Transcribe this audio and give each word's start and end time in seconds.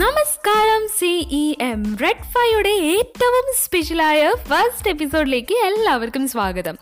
നമസ്കാരം 0.00 0.82
C 0.98 1.10
E 1.38 1.56
M 1.60 1.80
red 2.02 2.28
ഫൈയുടെ 2.34 2.70
ഏറ്റവും 2.92 3.46
സ്പെഷ്യലായ 3.62 4.20
ഫസ്റ്റ് 4.48 4.90
എപ്പിസോഡിലേക്ക് 4.90 5.56
എല്ലാവർക്കും 5.66 6.28
സ്വാഗതം. 6.28 6.76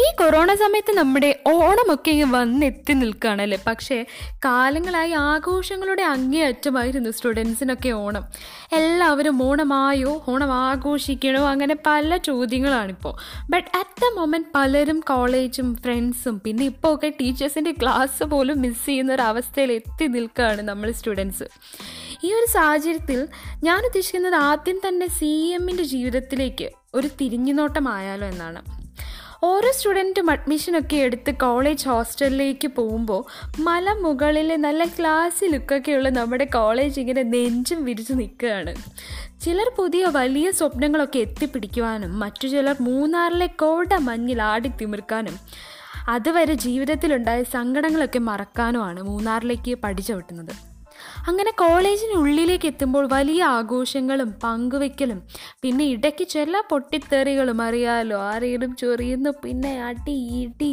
ഈ 0.00 0.14
കൊറോണ 0.18 0.54
സമയത്ത് 0.54 0.92
നമ്മുടെ 0.96 1.40
ഓണമൊക്കെ 1.46 2.24
വന്നെത്തി 2.30 2.92
നിൽക്കുകയാണല്ലേ? 2.92 3.62
പക്ഷേ 3.66 4.06
കാലങ്ങളായി 4.44 5.10
ആഘോഷങ്ങളുടെ 5.10 6.02
അങ്ങേയറ്റമായിരുന്നു 6.02 7.10
സ്റ്റുഡൻസിനൊക്കെ 7.10 7.88
ഓണം. 7.88 8.24
എല്ലാവരും 8.72 9.42
ഓണമായോ 9.42 10.24
ഓണം 10.28 10.52
ആഘോഷിക്കണോ 10.52 11.48
അങ്ങനെ 11.48 11.76
പല 11.86 12.16
ചോദ്യങ്ങളാണിപ്പോൾ 12.16 13.14
ബട്ട് 13.50 13.78
അറ്റ് 13.78 14.00
ദ 14.00 14.18
മൊമെന്റ് 14.18 14.48
പലരും 14.54 15.00
കോളേജും 15.00 15.76
ഫ്രണ്ട്സും 15.76 16.40
പിന്നെ 16.44 16.64
ഇപ്പോൾ 16.64 16.94
ഒക്കെ 16.94 17.12
ടീച്ചേഴ്സിന്റെ 17.20 17.72
ക്ലാസ് 17.72 18.24
പോലും 18.24 18.60
മിസ് 18.60 18.86
ചെയ്യുന്ന 18.86 19.14
ഒരു 19.14 19.22
അവസ്ഥയിൽ 19.22 19.72
എത്തി 19.72 20.06
നിൽക്കുകയാണ് 20.06 20.62
നമ്മൾ 20.62 20.90
സ്റ്റുഡൻസ്. 20.90 21.44
ഈ 22.24 22.34
ഒരു 22.34 22.52
സാഹചര്യത്തിൽ 22.52 23.28
ഞാൻ 23.62 23.84
ഉദ്ദേശിക്കുന്നത് 23.84 24.34
ആദ്യം 24.34 24.80
തന്നെ 24.88 25.06
സി 25.06 25.52
എമ്മിന്റെ 25.54 25.82
ജീവിതത്തിലേക്ക് 25.82 26.70
ഒരു 26.94 27.08
തിരിഞ്ഞുനോട്ടമായാലോ 27.20 28.26
എന്നാണ്. 28.26 28.77
ഓരോ 29.42 29.72
സ്റ്റുഡന്റും 29.72 30.30
അഡ്മിഷനൊക്കെ 30.30 30.96
എടുത്ത് 30.96 31.34
കോളേജ് 31.34 31.88
ഹോസ്റ്റലിലേക്ക് 31.88 32.68
പോകുമ്പോൾ 32.68 33.20
മലമുകളിൽ 33.60 34.56
നല്ല 34.56 34.84
ക്ലാസ് 34.84 35.44
ലുക്കൊക്കെയുള്ള 35.44 36.08
നമ്മുടെ 36.08 36.44
കോളേജ് 36.44 37.00
ഇങ്ങനെ 37.00 37.22
നെഞ്ചും 37.22 37.84
വിരിച്ച് 37.84 38.12
നിൽക്കുകയാണ്. 38.12 38.74
ചിലർ 39.40 39.68
പുതിയ 39.76 40.06
വലിയ 40.06 40.50
സ്വപ്നങ്ങളൊക്കെ 40.50 41.18
എത്തിപ്പിടിക്കുവാനും 41.18 42.18
മറ്റു 42.18 42.48
ചിലർ 42.48 42.76
മൂന്നാറിലെ 42.80 43.46
കോട 43.46 43.94
മഞ്ഞിൽ 43.94 44.42
ആടി 44.42 44.68
തിമിർക്കാനും 44.68 45.36
അതുവരെ 46.08 46.54
ജീവിതത്തിലുണ്ടായ 46.54 47.42
സങ്കടങ്ങളൊക്കെ 47.42 48.18
മറക്കാനുമാണ് 48.18 49.02
മൂന്നാറിലേക്ക് 49.02 49.74
പഠിച്ചവിട്ടുന്നത് 49.74 50.67
അങ്ങനെ 51.26 51.50
കോളേജിനുള്ളിലേക്ക് 51.50 52.68
എത്തുമ്പോൾ 52.68 53.06
വലിയ 53.06 53.42
ആഘോഷങ്ങളും 53.42 54.30
പങ്കുവെക്കലും 54.44 55.20
പിന്നെ 55.60 55.84
ഇടയ്ക്ക് 55.84 56.28
ചില 56.28 56.62
പൊട്ടിത്തെറികളും 56.70 57.62
അറിയാലോ 57.62 58.18
ആരെയും 58.20 58.76
ചൊറിയുന്നു 58.76 59.30
പിന്നെ 59.44 59.80
അടി 59.80 60.16
ഇടി 60.42 60.72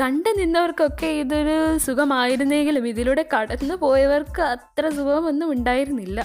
കണ്ടു 0.00 0.30
നിന്നവർക്കൊക്കെ 0.40 1.06
ഇതൊരു 1.06 1.78
സുഖമായിരുന്നെങ്കിലും 1.78 2.86
ഇതിലൂടെ 2.86 3.28
കടന്നു 3.34 3.74
പോയവർക്ക് 3.74 4.42
അത്ര 4.42 4.88
സുഖമൊന്നും 4.88 5.50
ഉണ്ടായിരുന്നില്ല. 5.50 6.20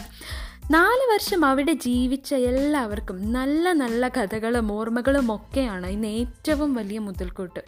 നാല് 0.71 1.05
വർഷം 1.11 1.45
അവിടെ 1.45 1.73
ജീവിച്ച 1.73 2.33
എല്ലാവർക്കും 2.33 3.31
നല്ല 3.31 3.73
നല്ല 3.73 4.07
കഥകളും 4.07 4.71
ഓർമ്മകളും 4.71 5.31
ഒക്കെയാണ് 5.35 5.87
ഇന്ന് 5.87 6.07
ഏറ്റവും 6.07 6.73
വലിയ 6.73 6.99
മുതൽക്കൂട്ട്. 6.99 7.61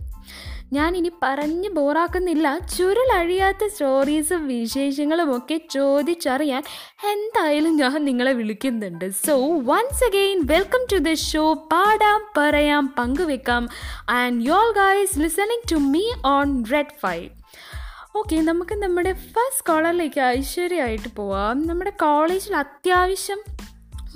ഞാൻ 0.73 0.97
ഇനി 0.97 1.11
പറഞ്ഞ് 1.23 1.69
ബോറാക്കുന്നില്ല. 1.69 2.59
ചുരുളഴിയാത്ത 2.77 3.67
സ്റ്റോറീസും 3.67 4.47
വിശേഷങ്ങളും 4.47 5.37
ഒക്കെ 5.37 5.57
ചോദിച്ചറിയാൻ 5.71 6.63
എന്തായാലും 7.11 7.75
ഞാൻ 7.77 8.05
നിങ്ങളെ 8.05 8.33
വിളിക്കുന്നുണ്ട്. 8.33 9.09
So 9.25 9.35
once 9.63 10.03
again 10.03 10.39
welcome 10.45 10.85
to 10.93 10.97
the 10.97 11.13
show 11.13 11.53
പാടാം 11.53 12.21
പറയാം 12.37 12.95
പങ്കുവെക്കാം. 12.99 13.69
And 14.09 14.45
y'all 14.45 14.71
guys 14.71 15.19
listening 15.19 15.67
to 15.71 15.75
me 15.75 16.05
on 16.25 16.65
red 16.71 16.97
five 17.01 17.29
okay 18.15 18.35
നമുക്ക് 18.35 18.75
നമ്മുടെ 18.75 19.13
ഫസ്റ്റ് 19.13 19.65
കോളറിലേക്ക് 19.67 20.21
ഐശ്വര്യമായിട്ട് 20.21 21.15
പോവാം. 21.15 21.67
നമ്മുടെ 21.67 21.89
കോളേജിൽ 21.89 22.55
അത്യാവശ്യം 22.55 23.39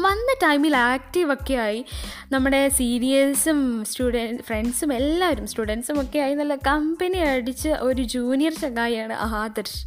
വന്ന 0.01 0.47
ടൈമിൽ 0.47 0.77
ആക്റ്റീവൊക്കെ 0.77 1.53
ആയി. 1.53 1.85
നമ്മുടെ 2.31 2.69
സീനിയേഴ്സും 2.69 3.85
സ്റ്റുഡൻ 3.85 4.37
ഫ്രണ്ട്സും 4.41 4.93
എല്ലാവരും 4.93 5.47
സ്റ്റുഡൻസും 5.47 6.01
ഒക്കെ 6.01 6.19
ആയി 6.19 6.35
നല്ല 6.35 6.55
കമ്പനി 6.55 7.17
അടിച്ച 7.17 7.67
ഒരു 7.67 8.01
ജൂനിയർ 8.01 8.53
ചങ്ങായിയാണ് 8.53 9.13
ആദർശ്. 9.13 9.85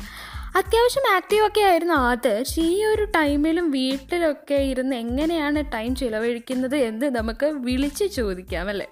അത്യാവശ്യം 0.59 1.15
ആക്റ്റീവൊക്കെ 1.15 1.61
ആയിരുന്നു 1.61 1.95
ആദർശ്. 1.95 2.61
ഈ 2.61 2.85
ഒരു 2.85 3.05
ടൈമിലും 3.05 3.71
വീട്ടിലൊക്കെ 3.71 4.55
ഇരുന്ന് 4.55 4.97
എങ്ങനെയാണ് 4.97 5.73
ടൈം 5.73 5.95
ചിലവഴിക്കുന്നത് 5.95 6.77
എന്ന് 6.77 7.07
നമുക്ക് 7.07 7.47
വിളിച്ച് 7.47 8.05
ചോദിക്കാം 8.05 8.69
അല്ലേ? 8.69 8.87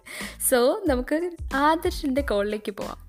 സോ 0.51 0.83
നമുക്ക് 0.87 1.31
ആദർശിന്റെ 1.55 2.23
കോളിലേക്ക് 2.23 2.73
പോവാം. 2.73 3.06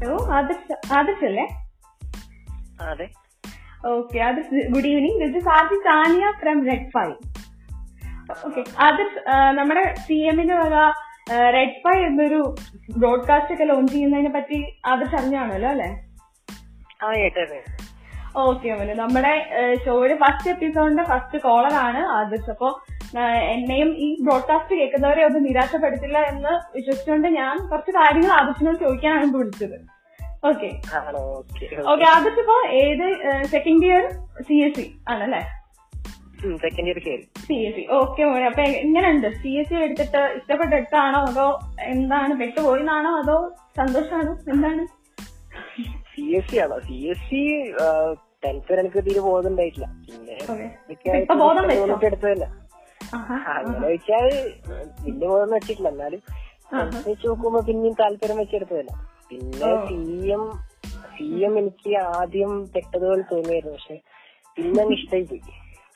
ഹലോ 0.00 0.16
ആദർശ് 0.36 0.66
ആദർശ് 0.94 1.24
അല്ലേ 1.24 1.46
അതെ. 2.84 3.06
Okay 3.90 4.18
Adarsh 4.18 4.62
good 4.72 4.88
evening 4.88 5.18
this 5.22 5.36
is 5.36 5.48
RJ 5.48 5.76
Sania 5.86 6.26
from 6.40 6.58
red 6.68 6.90
five 6.90 7.14
okay 8.46 8.62
Adarsh 8.86 9.20
നമ്മുടെ 9.58 9.82
സി 10.04 10.16
എമ്മിന്റെ 10.24 10.56
വക 10.62 10.76
റെഡ് 11.56 11.78
ഫൈവ് 11.82 12.02
എന്നൊരു 12.06 12.40
ബ്രോഡ്കാസ്റ്റ് 12.96 13.54
ഒക്കെ 13.54 13.64
ലോഞ്ച് 13.64 13.92
ചെയ്യുന്നതിനെ 13.92 14.30
പറ്റി 14.30 14.58
ആദർശ് 14.86 15.14
അറിഞ്ഞാണല്ലോ 15.14 15.68
അല്ലെ? 15.70 15.90
ഓക്കെ 18.42 18.68
മോനെ 18.74 18.94
നമ്മുടെ 18.94 19.32
ഷോയുടെ 19.84 20.16
ഫസ്റ്റ് 20.16 20.50
എപ്പിസോഡിന്റെ 20.50 21.04
ഫസ്റ്റ് 21.04 21.38
കോളർ 21.40 21.74
ആണ് 21.86 22.02
ആദർശ്. 22.16 22.50
അപ്പോ 22.50 22.68
എന്നെയും 23.52 23.88
ഈ 24.04 24.08
ബ്രോഡ്കാസ്റ്റ് 24.24 24.74
കേൾക്കുന്നവരെ 24.80 25.22
ഒന്നും 25.28 25.42
നിരാശപ്പെടുത്തില്ല 25.48 26.18
എന്ന് 26.32 26.52
വിശ്വസിച്ചുകൊണ്ട് 26.74 27.28
ഞാൻ 27.38 27.54
കുറച്ച് 27.70 27.92
കാര്യങ്ങൾ 27.98 28.32
ആദർശിനോട് 28.40 28.78
ചോദിക്കാനാണ് 28.84 29.24
ഇപ്പൊ 29.28 29.38
വിളിച്ചത്. 29.42 29.78
ഓക്കെ 30.50 30.68
ഓക്കെ 31.92 32.04
ആദ്യത്തെ 32.12 32.40
ഇപ്പോ 32.44 32.56
ഏത് 32.82 33.06
second 33.54 33.86
year 33.88 34.04
C 34.48 34.58
S 34.66 34.76
C 34.78 34.84
ആണല്ലേ? 35.12 35.42
Second 36.64 36.88
year 36.90 36.98
C 37.46 37.56
S 37.66 37.74
C 37.76 37.82
okay 37.98 38.22
മോനെ 38.30 38.46
അപ്പൊ 38.50 38.62
എങ്ങനെയുണ്ട്? 38.82 39.28
സി 39.42 39.50
എസ് 39.60 39.68
സി 39.70 39.82
എടുത്തിട്ട് 39.86 40.22
ഇഷ്ടപ്പെട്ട 40.38 40.72
എടുത്താണോ 40.78 41.20
അതോ 41.30 41.48
എന്താണ് 41.94 42.32
പെട്ടുപോയിന്നാണോ 42.42 43.12
അതോ 43.22 43.36
സന്തോഷമാണോ 43.80 44.32
എന്താണ്? 44.54 44.84
സി 46.12 46.24
എസ് 46.38 46.48
സി 46.52 46.58
ആണോ? 46.64 46.78
സി 46.88 46.96
എസ് 47.12 47.26
സി 47.30 47.42
ടെൻത്ത് 48.44 48.80
എനിക്ക് 48.80 49.00
തീരെ 49.06 49.20
ബോധം 49.28 49.50
ഉണ്ടായിട്ടില്ല. 49.52 49.86
പിന്നെ 50.08 50.36
എടുത്തതല്ല. 52.10 52.46
അങ്ങനെ 53.16 53.88
വെച്ചാൽ 53.88 54.52
വലിയ 54.68 55.28
ബോധം 55.28 55.50
വെച്ചിട്ടില്ല. 55.50 55.88
എന്നാലും. 55.88 56.22
വെച്ച് 57.06 57.26
നോക്കുമ്പോ 57.26 57.60
പിന്നെയും 57.60 57.94
താല്പര്യം 58.00 58.36
വെച്ചെടുത്തതല്ല. 58.36 59.08
പിന്നെ. 59.30 59.86
സി 59.88 60.28
എം 60.28 60.52
സി 61.18 61.44
എം 61.44 61.58
എനിക്ക് 61.58 61.96
ആദ്യം 61.96 62.66
പെട്ടതുപോലെ 62.66 63.22
തോന്നിയായിരുന്നു. 63.22 63.76
പക്ഷെ 63.76 64.00
പിന്നെ 64.56 64.88
ഇഷ്ടമായി 64.88 65.22
പോയി. 65.22 65.40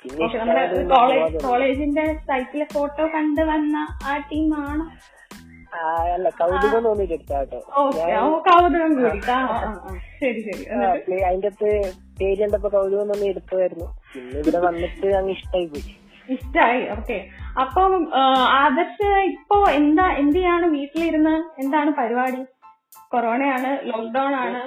പിന്നെ 0.03 0.25
ഓക്കെ 0.25 0.39
നമ്മുടെ 0.39 0.61
ഇഷ്ടമായത് 0.61 0.91
കോളേജ് 0.91 1.47
കോളേജിന്റെ 1.47 2.15
സൈറ്റിലെ 2.15 2.67
ഫോട്ടോ 2.75 3.07
കണ്ട് 3.07 3.41
വന്ന 3.41 3.77
ആ 4.05 4.17
ടീമാണ്? 4.17 5.15
ആ, 5.77 5.87
അല്ല 6.03 6.31
കൗതുകം 6.31 6.85
തോന്നിട്ട് 6.85 7.13
എടുത്താ 7.13 7.39
കേട്ടോ. 7.39 7.63
ഓക്കെ 7.75 7.99
ഞാൻ 7.99 8.25
ഓ 8.25 8.39
കൗതുകം 8.39 8.95
കൂടി 8.95 9.31
ആ, 9.31 9.35
ആ, 9.35 9.73
ആ. 9.73 9.99
ശരി 10.21 10.41
ശരി. 10.41 10.67
ആ, 10.69 10.73
എന്നിട്ട്? 10.73 11.07
പ്ലേ- 11.07 11.25
അതിന്റെ 11.25 11.49
അകത്ത് 11.49 11.93
പേര് 12.21 12.41
കണ്ടപ്പോ 12.41 12.69
കൗതുകം 12.69 13.09
തോന്നി 13.09 13.27
എടുത്തതായിരുന്നു. 13.27 13.85
പിന്നെ 14.15 14.41
ഇവിടെ 14.41 14.59
വന്നിട്ട് 14.59 15.07
അങ്ങ് 15.07 15.31
ഇഷ്ടായി 15.31 15.67
പോയി. 15.67 16.04
ഇഷ്ടായി. 16.31 16.81
ഓക്കെ 16.89 17.29
അപ്പം 17.61 17.93
ആദർശ് 18.63 19.07
ഇപ്പോ 19.07 19.59
എന്താ 19.71 20.07
എന്ത് 20.13 20.37
ചെയ്യാണ് 20.37 20.67
വീട്ടിലിരുന്ന് 20.67 21.35
എന്താണ് 21.61 21.91
പരിപാടി? 21.91 22.43
കൊറോണയാണ് 23.13 23.71
ലോക്ക്ഡൌൺ 23.85 24.35
ആണ് 24.35 24.63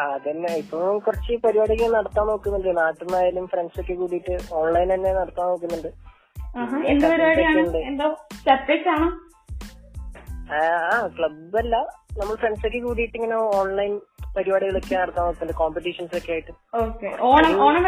അതന്നെ. 0.00 0.52
ഇപ്പൊ 0.54 0.98
കുറച്ച് 0.98 1.34
പരിപാടികൾ 1.42 1.92
നടത്താൻ 1.96 2.26
നോക്കുന്നുണ്ട്. 2.26 2.76
നാട്ടിൽ 2.78 3.04
നിന്നായാലും 3.04 3.46
ഫ്രണ്ട്സ് 3.46 3.80
ഒക്കെ 3.80 3.94
കൂടിയിട്ട് 3.94 4.38
ഓൺലൈൻ 4.52 4.94
തന്നെ 4.94 5.12
നടത്താൻ 5.12 5.46
നോക്കുന്നുണ്ട്. 5.46 5.90
എന്ത് 6.86 7.06
പരിപാടിയാണ്? 7.10 7.58
ഉണ്ട്. 7.58 7.78
എന്തോ 7.78 8.08
സെപ്പറേറ്റ് 8.32 8.88
ആണോ 8.88 9.08
ആ 10.54 11.06
ക്ലബ് 11.18 11.56
അല്ല. 11.56 11.76
നമ്മൾ 12.18 12.34
ഫ്രണ്ട്സ് 12.36 12.66
ഒക്കെ 12.66 12.78
കൂടിയിട്ട് 12.78 13.16
ഇങ്ങനെ 13.16 13.36
ഓൺലൈൻ 13.36 14.00
പരിപാടികളൊക്കെ 14.36 14.94
നടത്താൻ 14.96 15.24
നോക്കുന്നുണ്ട്. 15.24 15.58
കോമ്പറ്റീഷൻസ് 15.58 16.16
ഒക്കെ 16.16 16.32
ആയിട്ട്. 16.32 16.52
Onam 17.20 17.54
Onam 17.66 17.84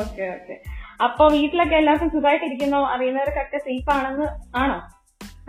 okay 0.00 0.22
okay. 0.22 0.60
അപ്പൊ 1.00 1.28
വീട്ടിലൊക്കെ 1.28 1.76
എല്ലാവർക്കും 1.76 2.10
സുഖമായിട്ട് 2.10 2.44
ഇരിക്കുന്നു 2.44 2.76
അറിയുന്നവർക്കൊക്കെ 2.76 3.58
സേഫ് 3.58 3.90
ആണെന്ന് 3.90 4.56
ആണോ? 4.56 4.78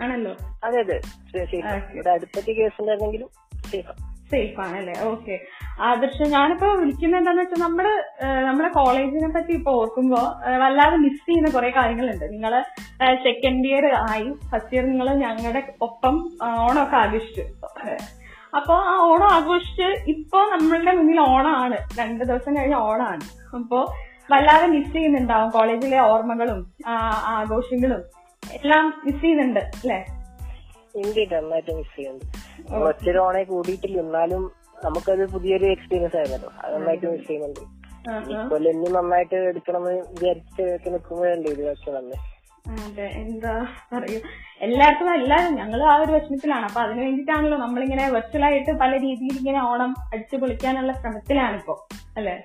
ആണല്ലോ? 0.02 0.36
അതെ 0.64 0.78
അതെ. 0.78 1.00
Safe 1.32 1.56
Okay. 1.56 1.94
ഇവിടെ 1.94 2.10
അടുത്തൊക്കെ 2.10 2.52
കേസ് 2.52 2.80
ഉണ്ടായിരുന്നെങ്കിലും 2.80 3.28
സേഫ് 3.70 4.10
സേഫ് 4.32 4.60
ആണല്ലേ? 4.60 5.00
ഓക്കെ 5.00 5.40
ആദർശം 5.80 6.30
ഞാനിപ്പോ 6.30 6.72
വിളിക്കുന്നത് 6.72 7.20
എന്താന്ന് 7.20 7.42
വെച്ചാൽ 7.42 7.60
നമ്മൾ 7.60 8.04
നമ്മുടെ 8.46 8.68
കോളേജിനെ 8.68 9.28
പറ്റി 9.28 9.52
ഇപ്പൊ 9.52 9.72
ഓർക്കുമ്പോ 9.72 10.20
വല്ലാതെ 10.46 10.96
മിസ് 10.96 11.26
ചെയ്യുന്ന 11.26 11.50
കുറെ 11.50 11.70
കാര്യങ്ങളുണ്ട്. 11.70 12.24
നിങ്ങൾ 12.24 12.64
സെക്കൻഡ് 13.14 13.68
ഇയർ 13.68 13.94
ആയി. 13.94 14.32
ഫസ്റ്റ് 14.50 14.74
ഇയർ 14.74 14.84
നിങ്ങൾ 14.84 15.14
ഞങ്ങളുടെ 15.14 15.74
ഒപ്പം 15.82 16.38
ഓണമൊക്കെ 16.42 16.96
ആഘോഷിച്ചു. 16.96 17.42
അപ്പൊ 18.56 18.74
ആ 18.74 18.94
ഓണം 18.98 19.28
ആഘോഷിച്ച് 19.32 19.88
ഇപ്പൊ 20.10 20.38
നമ്മളുടെ 20.50 20.92
മുന്നിൽ 20.92 21.20
ഓണമാണ് 21.20 21.78
രണ്ടു 21.98 22.24
ദിവസം 22.24 22.56
കഴിഞ്ഞ 22.56 22.74
ഓണമാണ് 22.74 23.24
അപ്പൊ 23.54 23.92
വല്ലാതെ 24.30 24.66
മിസ് 24.66 24.92
ചെയ്യുന്നുണ്ടാവും 24.92 25.50
കോളേജിലെ 25.50 25.98
ഓർമ്മകളും 26.00 26.72
ആഘോഷങ്ങളും. 27.36 28.02
എല്ലാം 28.42 29.02
മിസ് 29.04 29.20
ചെയ്യുന്നുണ്ട് 29.20 29.60
അല്ലേ? 29.60 29.98
നന്നായിട്ട് 31.34 31.72
മിസ് 31.74 31.96
ചെയ്യുന്നുണ്ട്. 31.96 32.24
ഒറ്റൊരു 32.74 33.18
ഒറ്റ 33.18 33.18
ഓണെ 33.18 33.42
കൂടിയിട്ടില്ല. 33.42 34.00
എന്നാലും 34.00 34.52
നമുക്കത് 34.84 35.32
പുതിയൊരു 35.32 35.66
എക്സ്പീരിയൻസ് 35.66 36.16
ആയിരുന്നല്ലോ 36.16 36.50
അത് 36.64 36.74
നന്നായിട്ട് 36.76 37.06
മിസ് 37.06 37.26
ചെയ്യുന്നുണ്ട്. 37.28 37.60
ഇപ്പൊ 38.32 38.58
നന്നായിട്ട് 38.98 39.34
എടുക്കണമെന്ന് 39.34 40.02
വിചാരിച്ച് 40.10 40.90
നിൽക്കുമ്പോഴല്ലേ 40.90 41.50
ഇത് 41.52 41.62
പക്ഷെ 41.70 41.98
തന്നെ 41.98 42.16
അതെ 42.64 43.06
എന്താ 43.06 43.66
പറയൂ? 43.92 44.18
എല്ലായിടത്തും 44.60 45.14
എല്ലാവരും 45.14 45.54
ഞങ്ങൾ 45.54 45.82
ആ 45.82 45.96
ഒരു 45.96 46.12
വിഷമത്തിലാണ്. 46.12 46.64
അപ്പൊ 46.64 46.80
അതിനു 46.80 47.00
വേണ്ടിയിട്ടാണല്ലോ 47.00 47.58
നമ്മളിങ്ങനെ 47.58 48.08
വെർച്വൽ 48.10 48.44
ആയിട്ട് 48.44 48.72
പല 48.72 48.92
രീതിയിൽ 48.98 49.38
ഇങ്ങനെ 49.38 49.60
ഓണം 49.62 49.94
അടിച്ചു 50.12 50.36
പൊളിക്കാനുള്ള 50.36 50.92
ശ്രമത്തിലാണ് 50.92 51.56
ഇപ്പോ 51.56 51.86
അല്ലെ 52.16 52.42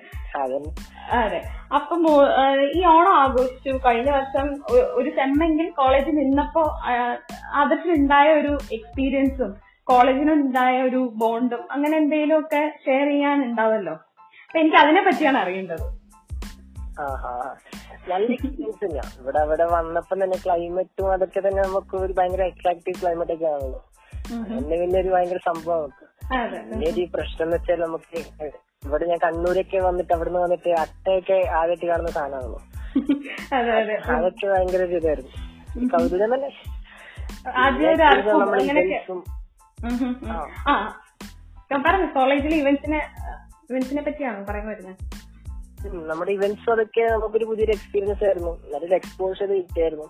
അതെ. 1.20 1.40
അപ്പൊ 1.72 1.96
ഈ 2.74 2.84
ഓണം 2.84 3.14
ആഘോഷിച്ചു. 3.14 3.80
കഴിഞ്ഞ 3.86 4.10
വർഷം 4.10 4.48
ഒരു 4.94 5.10
സെമ്മെങ്കിൽ 5.10 5.70
കോളേജിൽ 5.70 6.14
നിന്നപ്പോ 6.14 6.64
അതിലുണ്ടായ 7.54 8.32
ഒരു 8.32 8.58
എക്സ്പീരിയൻസും 8.72 9.56
കോളേജിനുണ്ടായ 9.84 10.82
ഒരു 10.82 11.10
ബോണ്ടും 11.14 11.62
അങ്ങനെ 11.70 11.96
എന്തെങ്കിലും 11.96 12.38
ഒക്കെ 12.40 12.72
ഷെയർ 12.86 13.06
ചെയ്യാൻ 13.06 13.42
ഉണ്ടാവല്ലോ 13.42 13.92
അപ്പൊ 14.48 14.58
എനിക്ക് 14.58 14.76
അതിനെ 14.76 15.02
പറ്റിയാണ് 15.02 15.38
അറിയേണ്ടത്. 15.38 16.05
നല്ല 18.08 18.26
എക്സ്പീരിയൻസ് 18.32 18.84
തന്നെയാ 18.84 19.04
ഇവിടെ 19.20 19.38
അവിടെ 19.38 19.64
വന്നപ്പോ 19.64 20.16
തന്നെ 20.22 20.36
ക്ലൈമറ്റും 20.46 21.12
അതൊക്കെ 21.12 21.40
തന്നെ 21.48 21.62
നമുക്ക് 21.62 21.96
ഒരു 21.96 22.12
ഭയങ്കര 22.12 22.42
അട്രാക്റ്റീവ് 22.42 23.00
ക്ലൈമറ്റ് 23.02 23.32
ഒക്കെ 23.32 23.46
ആണല്ലോ. 23.46 23.80
എന്നെ 24.58 24.76
പിന്നെ 24.80 25.00
ഒരു 25.00 25.08
ഭയങ്കര 25.08 25.36
സംഭവം 25.36 25.90
പിന്നെ 26.70 26.86
ഒരു 26.90 27.02
പ്രശ്നം 27.14 27.44
എന്ന് 27.46 27.56
വെച്ചാൽ 27.56 27.80
നമുക്ക് 27.80 28.18
ഇവിടെ 28.86 29.04
ഞാൻ 29.06 29.18
കണ്ണൂരൊക്കെ 29.18 29.78
വന്നിട്ട് 29.78 30.12
അവിടുന്ന് 30.12 30.40
വന്നിട്ട് 30.40 30.70
അട്ടയൊക്കെ 30.84 31.38
ആദ്യമായിട്ട് 31.58 31.86
കാണുന്ന 31.86 32.10
സാധനമാണല്ലോ. 32.10 32.60
അതെ 33.52 33.72
അതെ. 33.80 33.96
അതൊക്കെ 34.14 34.46
ഭയങ്കര 34.46 34.82
ഒരു 34.82 34.96
ഇതായിരുന്നു. 34.96 35.32
കൗതുകം 35.88 36.34
തന്നെ. 36.34 36.50
പറഞ്ഞു 41.86 42.06
കോളേജിലെ 42.14 42.56
ഇവന്റ്സിനെ 42.56 43.00
ഇവന്റ്സിനെ 43.70 44.02
പറ്റിയാണോ 44.02 44.44
പറയാൻ 44.48 44.66
വരുന്നത് 44.68 44.96
നമ്മുടെ 45.84 46.32
ഇവന്റ്സ് 46.32 46.70
അതൊക്കെ 46.70 47.00
നമുക്കൊരു 47.00 47.44
പുതിയൊരു 47.44 47.70
എക്സ്പീരിയൻസ് 47.70 48.24
ആയിരുന്നു. 48.24 48.52
നല്ലൊരു 48.72 48.94
എക്സ്പോഷർ 48.94 49.48
കിട്ടിയായിരുന്നു. 49.48 50.06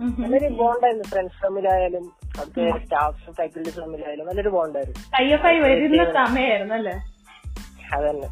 നല്ലൊരു 0.00 0.48
ബോണ്ടായിരുന്നു 0.54 1.04
ഫ്രണ്ട്സ് 1.04 1.44
തമ്മിലായാലും 1.44 2.12
അവിടുത്തെ 2.38 2.84
സ്റ്റാഫ് 2.84 3.30
ഫാക്കൽറ്റീസ് 3.30 3.78
തമ്മിലായാലും 3.78 4.26
നല്ലൊരു 4.26 4.48
ബോണ്ടായിരുന്നു 4.48 5.00
അതന്നെ. 7.94 8.28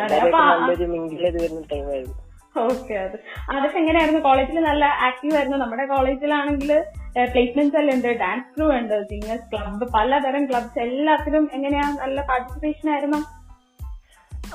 നല്ലൊരു 0.00 0.84
മിങ്കിൾ 0.84 1.22
ചെയ്ത് 1.22 1.42
വരുന്ന 1.42 1.62
ടൈമായിരുന്നു 1.72 2.16
ഓക്കെ 2.58 2.94
അത്. 2.94 3.16
അതൊക്കെ 3.50 3.78
എങ്ങനെയായിരുന്നു? 3.78 4.20
കോളേജിൽ 4.20 4.60
നല്ല 4.60 4.84
ആക്റ്റീവ് 4.84 5.34
ആയിരുന്നു. 5.36 5.58
നമ്മുടെ 5.58 5.86
കോളേജിലാണെങ്കിൽ 5.86 6.84
പ്ലേസ്മെന്റ്സ് 7.32 7.76
എല്ലാം 7.76 7.96
ഉണ്ട്. 7.96 8.08
ഡാൻസ് 8.08 8.56
ക്രൂ 8.56 8.72
ഉണ്ട് 8.72 9.08
സിംഗേഴ്സ് 9.08 9.50
ക്ലബ്ബ് 9.52 9.92
പലതരം 9.92 10.50
ക്ലബ്സ് 10.50 10.78
എല്ലാത്തിലും 10.78 11.50
എങ്ങനെയാ 11.52 11.96
നല്ല 12.00 12.26
പാർട്ടിസിപ്പേഷൻ 12.26 12.90
ആയിരുന്നു? 12.90 13.16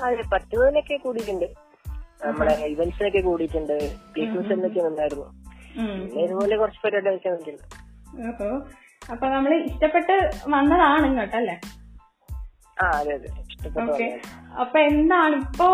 അതെ 0.04 0.24
പറ്റുന്നതിനൊക്കെ 0.34 0.98
കൂടിയിട്ടുണ്ട്. 0.98 1.63
നമ്മുടെ 2.26 2.52
ഇവന്റ്സിനൊക്കെ 2.66 3.20
കൂടിയിട്ടുണ്ട്. 3.20 3.76
പ്ലേസ്മെന്റ്സിനൊക്കെ 4.14 4.80
ഉണ്ടായിരുന്നു 4.80 5.28
ഉം. 5.78 5.94
പിന്നെ 6.02 6.24
ഇതുപോലെ 6.24 6.58
കുറച്ച് 6.58 6.82
പരിപാടികളൊക്കെ 6.86 7.30
വന്നിട്ടുണ്ട്. 7.30 7.66
ഓഹോ 8.28 8.50
അപ്പൊ 9.12 9.26
നമ്മൾ 9.28 9.54
ഇഷ്ടപ്പെട്ട് 9.54 10.16
വന്നതാണ് 10.48 11.06
ഇങ്ങോട്ട് 11.06 11.36
അല്ലേ? 11.36 11.56
ആ 12.84 12.86
അതെ 12.90 13.14
അതെ. 13.14 13.30
ഇഷ്ടപ്പെട്ടു 13.50 13.92
ഓക്കെ. 13.92 14.08
അപ്പൊ 14.60 14.80
എന്താണ് 14.80 15.36
ഇപ്പോ 15.36 15.68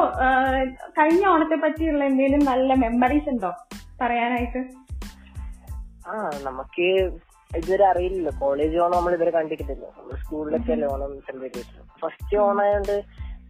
കഴിഞ്ഞ 0.99 1.25
ഓണത്തെ 1.25 1.55
പറ്റിയുള്ള 1.55 2.03
എന്തെങ്കിലും 2.03 2.39
നല്ല 2.39 2.73
മെമ്മറീസ് 2.73 3.29
ഉണ്ടോ? 3.29 3.51
പറയാനായിട്ട്. 4.01 4.61
ആ 6.07 6.13
നമുക്ക് 6.43 6.87
ഇതുവരെ 7.51 7.85
അറിയില്ലല്ലോ. 7.85 8.31
കോളേജ് 8.39 8.77
ഓണം 8.77 8.97
നമ്മൾ 8.97 9.13
ഇതുവരെ 9.13 9.31
കണ്ടിട്ടില്ലല്ലോ. 9.31 9.89
നമ്മൾ 9.97 10.15
സ്കൂളിലൊക്കെ 10.15 10.71
അല്ലേ 10.71 10.87
ഓണം 10.87 11.19
സെലിബ്രേറ്റ് 11.19 11.63
ഫസ്റ്റ് 12.01 12.37
ഓണം 12.37 12.61
ആയതുകൊണ്ട് 12.61 12.95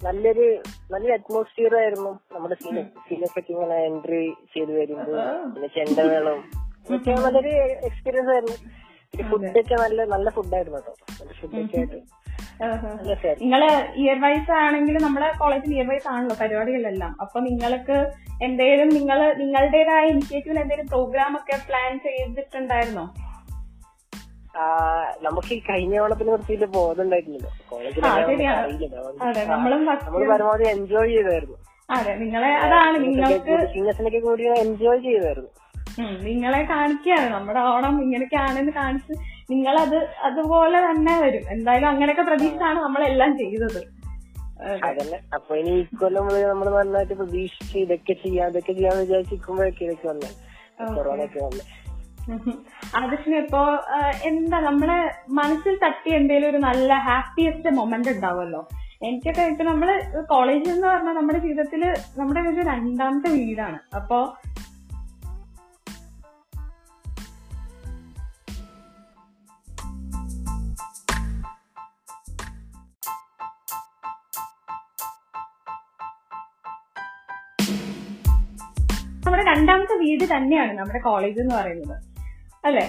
നല്ലൊരു 0.03 0.63
നല്ലൊരു 0.91 1.13
അറ്റ്മോസ്ഫിയർ 1.13 1.75
ആയിരുന്നു 1.77 2.19
നമ്മുടെ 2.35 2.55
സീനിയേഴ്സ് 2.55 3.39
ഒക്കെ 3.39 3.53
ഇങ്ങനെ 3.53 3.85
എൻട്രി 3.85 4.33
ചെയ്ത് 4.53 4.71
വരുമ്പോൾ 4.79 5.17
പിന്നെ 5.53 5.67
ചെണ്ടമേളം 5.67 6.39
ഇതൊക്കെ 6.85 7.11
നല്ലൊരു 7.11 7.49
എക്സ്പീരിയൻസ് 7.87 8.29
ആയിരുന്നു. 8.29 8.57
പിന്നെ 9.13 9.29
ഫുഡൊക്കെ 9.29 9.75
നല്ല 9.75 10.05
നല്ല 10.05 10.29
ഫുഡായിരുന്നു 10.29 10.77
കേട്ടോ. 10.77 10.93
നല്ല 11.21 11.31
ഫുഡൊക്കെ 11.41 11.77
ആയിട്ട്. 11.77 13.39
നിങ്ങൾ 13.41 13.61
ഇയർ 13.95 14.21
വൈസ് 14.21 14.51
ആണെങ്കിൽ 14.51 14.97
നമ്മുടെ 15.03 15.31
കോളേജിൽ 15.39 15.73
ഇയർ 15.73 15.87
വൈസ് 15.87 16.07
ആണല്ലോ 16.07 16.35
പരിപാടികളെല്ലാം. 16.41 17.17
അപ്പൊ 17.21 17.39
നിങ്ങൾക്ക് 17.39 18.11
എന്തെങ്കിലും 18.41 18.89
നിങ്ങൾ 18.89 19.33
നിങ്ങളുടേതായ 19.33 20.07
ഇനിഷ്യേറ്റീവിൽ 20.07 20.59
എന്തെങ്കിലും 20.59 20.87
പ്രോഗ്രാം 20.87 21.37
ഒക്കെ 21.37 21.57
പ്ലാൻ 21.67 21.99
ചെയ്തിട്ടുണ്ടായിരുന്നോ? 21.99 23.28
നമുക്ക് 25.21 25.53
ഈ 25.53 25.59
കഴിഞ്ഞ 25.59 25.99
ഓണത്തിന് 25.99 26.29
നിർത്തിയിട്ട് 26.29 26.65
പോകുന്നുണ്ടായിരുന്നില്ലോ 26.65 27.49
കോളേജിൽ 27.69 28.01
നമ്മൾ 29.49 30.27
പരമാവധി 30.27 30.63
എൻജോയ് 30.63 31.09
ചെയ്തായിരുന്നു. 31.09 31.57
അതെ 31.89 32.15
നിങ്ങളെ 32.15 32.47
അതാണ് 32.47 32.97
നിങ്ങൾക്ക് 32.97 33.67
സിംഗസിനൊക്കെ 33.73 34.19
കൂടി 34.19 34.43
എൻജോയ് 34.43 35.01
ചെയ്തായിരുന്നു. 35.01 35.49
നിങ്ങളെ 35.99 36.63
കാണിക്കുകയാണ് 36.63 37.33
നമ്മുടെ 37.33 37.59
ഓണം 37.59 38.01
ഇങ്ങനെയൊക്കെയാണെന്ന് 38.01 38.71
കാണിച്ച് 38.71 39.13
നിങ്ങളത് 39.51 40.07
അതുപോലെ 40.21 40.79
തന്നെ 40.79 41.19
വരും. 41.19 41.43
എന്തായാലും 41.49 41.87
അങ്ങനെയൊക്കെ 41.87 42.21
പ്രതീക്ഷിച്ചാണ് 42.21 42.79
നമ്മളെല്ലാം 42.79 43.37
ചെയ്തത്. 43.37 43.99
അതെ. 44.61 44.87
അതന്നെ. 44.87 45.19
അപ്പൊ 45.33 45.55
ഇനി 45.55 45.69
ഇക്കൊല്ലം 45.69 46.49
നമ്മൾ 46.49 46.69
നന്നായിട്ട് 46.69 47.13
പ്രതീക്ഷിച്ച് 47.13 47.77
ഇതൊക്കെ 47.77 48.13
ചെയ്യാം 48.13 48.49
ഇതൊക്കെ 48.49 48.71
ചെയ്യാന്ന് 48.71 49.01
വിചാരിച്ചിരിക്കുമ്പോഴൊക്കെ 49.01 49.85
ഇതൊക്കെ 49.85 50.07
വന്നെ. 50.07 50.29
കൊറോണ 50.95 51.23
ഒക്കെ 51.23 51.39
വന്നെ. 51.39 51.88
ആദർശിന് 52.95 53.35
ഇപ്പോ 53.35 53.61
എന്താ 54.23 54.59
നമ്മളെ 54.59 54.99
മനസ്സിൽ 55.29 55.79
തട്ടി 55.83 56.09
എന്തെങ്കിലും 56.09 56.49
ഒരു 56.49 56.57
നല്ല 56.57 56.93
ഹാപ്പിയസ്റ്റ് 56.93 57.75
മൊമെന്റ് 57.77 58.09
ഉണ്ടാവുമല്ലോ? 58.09 58.67
എനിക്കൊക്കെ 59.03 59.41
ഇപ്പൊ 59.41 59.63
നമ്മൾ 59.63 59.89
കോളേജ് 60.29 60.69
എന്ന് 60.69 60.87
പറഞ്ഞാൽ 60.87 61.13
നമ്മുടെ 61.13 61.39
ജീവിതത്തിൽ 61.39 61.93
നമ്മുടെ 62.17 62.39
ഒരു 62.39 62.61
രണ്ടാമത്തെ 62.61 63.29
വീടാണ്. 63.29 63.79
അപ്പോ 63.95 64.37
നമ്മുടെ 79.25 79.43
രണ്ടാമത്തെ 79.43 79.93
വീട് 79.93 80.35
തന്നെയാണ് 80.35 80.77
നമ്മുടെ 80.77 80.99
കോളേജ് 80.99 81.39
എന്ന് 81.41 81.55
പറയുന്നത്. 81.55 82.08
അല്ലെ? 82.63 82.85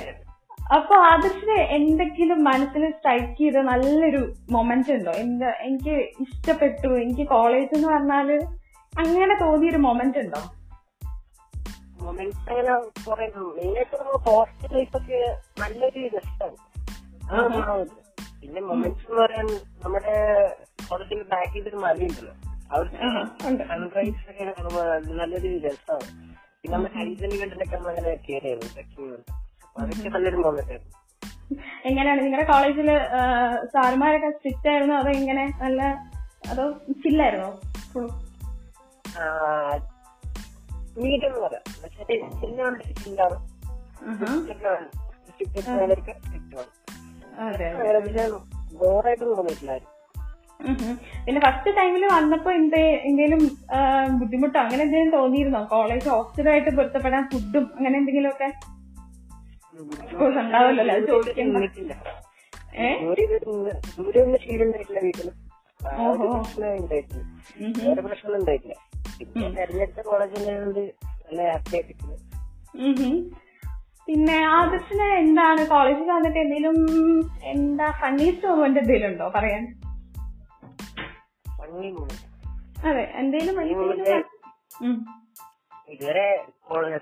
അപ്പൊ 0.70 0.94
ആദർശിന് 1.04 1.56
എന്തെങ്കിലും 1.76 2.44
മനസ്സിൽ 2.44 2.82
സ്ട്രൈക്ക് 2.90 3.36
ചെയ്ത 3.38 3.58
നല്ലൊരു 3.62 4.20
മൊമെന്റ് 4.50 4.92
ഉണ്ടോ? 4.92 5.12
എന്താ 5.16 5.50
എനിക്ക് 5.60 5.94
ഇഷ്ടപ്പെട്ടു 6.24 6.88
എനിക്ക് 6.96 7.24
കോളേജ് 7.28 7.74
എന്ന് 7.74 7.88
പറഞ്ഞാൽ 7.88 8.28
അങ്ങനെ 8.92 9.34
തോന്നിയൊരു 9.40 9.76
മൊമെന്റ് 9.78 10.18
ഉണ്ടോ? 10.18 10.42
മൊമെന്റ് 12.00 12.36
അങ്ങനെ 12.50 12.74
കുറെ 13.06 13.26
മെയിനായിട്ട് 13.56 13.96
നമ്മൾ 13.96 14.18
ഹോസ്റ്റൽ 14.26 14.72
ലൈഫ് 14.76 14.96
ഒക്കെ 14.96 15.18
നല്ലൊരു 15.60 16.02
രസമാണ് 16.14 16.56
അത് 17.72 17.90
പിന്നെ 18.40 18.60
മൊമെന്റ്സ് 18.60 19.04
എന്ന് 19.06 19.20
പറയാൻ 19.22 19.48
നമ്മുടെ 19.84 20.14
കോളേജിൽ 20.88 21.22
ബാക്ക് 21.32 21.52
ചെയ്തൊരു 21.52 21.76
മലയുണ്ടല്ലോ 21.76 22.32
അവിടുത്തെ. 22.70 22.98
സൺറൈസ് 23.70 24.22
ഒക്കെ 24.30 24.44
നല്ലൊരു 25.14 25.50
രസമാണ് 25.66 26.08
പിന്നെ 26.62 26.72
നമ്മുടെ 26.76 26.94
ഹരിജൻ 26.98 27.30
കണ്ടിട്ടൊക്കെ 27.40 27.76
നമ്മൾ 27.76 27.90
അങ്ങനെ 27.92 28.16
കയറിയായിരുന്നു 28.26 28.70
ട്രക്കിംഗ് 28.74 29.18
അതൊക്കെ 29.76 30.08
നല്ലൊരു 30.08 30.36
മൊമെന്റ് 30.36 30.72
ആയിരുന്നു. 30.72 30.96
എങ്ങനെയാണ്? 31.84 32.20
നിങ്ങളുടെ 32.20 32.46
കോളേജിൽ 32.52 32.88
സാറുമാരൊക്കെ 33.74 34.30
സ്ട്രിക്റ്റ് 34.30 34.68
ആയിരുന്നു? 34.68 34.94
അതോ 34.94 35.10
ഇങ്ങനെ 35.10 35.44
നല്ല 35.62 35.82
അതോ 36.50 36.66
ചില്ലായിരുന്നോ 37.04 37.50
മീഡിയം 40.98 41.32
അതെ 41.44 41.58
ബോറായിട്ടൊന്നും 48.80 49.36
തോന്നിയിട്ടില്ലായിരുന്നു. 49.36 49.94
പിന്നെ 51.26 51.40
ഫസ്റ്റ് 51.40 51.70
ടൈമിൽ 51.76 52.02
വന്നപ്പോ 52.06 52.50
എന്ത് 52.52 52.76
എന്തെങ്കിലും 52.76 53.42
ബുദ്ധിമുട്ടോ? 54.20 54.58
അങ്ങനെ 54.60 54.82
എന്തെങ്കിലും 54.82 55.12
തോന്നിയിരുന്നോ? 55.20 55.62
കോളേജ് 55.64 56.08
ഹോസ്റ്റലുമായിട്ട് 56.08 56.70
പൊരുത്തപ്പെടാൻ 56.76 57.24
ഫുഡും 57.32 57.64
അങ്ങനെ 57.76 57.98
എന്തെങ്കിലും 57.98 58.30
ഒക്കെ 58.30 58.48
കോഴ്സ് 60.12 60.38
ഉണ്ടാവല്ലോ 60.40 60.84
അത് 60.94 61.04
ചോദിക്കാൻ 61.10 61.48
തോന്നിയിട്ടില്ല 61.48 61.94
ഏ 62.78 62.88
ദൂരെ 63.00 63.22
ഇരുന്ന് 63.28 63.72
ദൂരെ 63.96 64.18
ഒന്നും 64.22 64.40
ശീലം 64.42 64.64
ഉണ്ടായിട്ടില്ല 64.66 65.00
വീട്ടിൽ. 65.06 65.28
ആ 65.80 66.06
ഒരു 66.06 66.22
ഓഹോ. 66.22 66.30
പ്രശ്നം 66.36 66.72
ഉണ്ടായിട്ടില്ല 66.76 67.22
ഉം. 67.60 67.72
വേറെ 67.80 68.02
പ്രശ്നം 68.06 68.34
ഉണ്ടായിട്ടില്ല 68.38 68.76
പിന്നെ 69.18 69.46
തെരഞ്ഞെടുത്ത 69.56 70.00
കോളേജിലായതുകൊണ്ട് 70.08 70.82
നല്ല 71.24 71.40
ഹാപ്പി 71.50 71.74
ആയിട്ടിരിക്കുന്നു 71.76 72.16
ഉം. 72.82 73.16
പിന്നെ 74.08 74.36
ആദർശിന് 74.52 75.06
എന്താണ്? 75.18 75.62
കോളേജിൽ 75.68 76.08
വന്നിട്ട് 76.10 76.38
എന്തെങ്കിലും 76.38 76.76
എന്താ 77.50 77.88
ഫണ്ണീസ്റ്റ് 78.00 78.48
മൊമെന്റ് 78.50 78.80
എന്തെങ്കിലും 78.80 79.10
ഉണ്ടോ? 79.12 79.26
പറയാൻ. 79.36 79.64
അതെ 82.84 83.04
എന്തെങ്കിലും. 83.18 83.56
ഇതുവരെ 85.92 86.26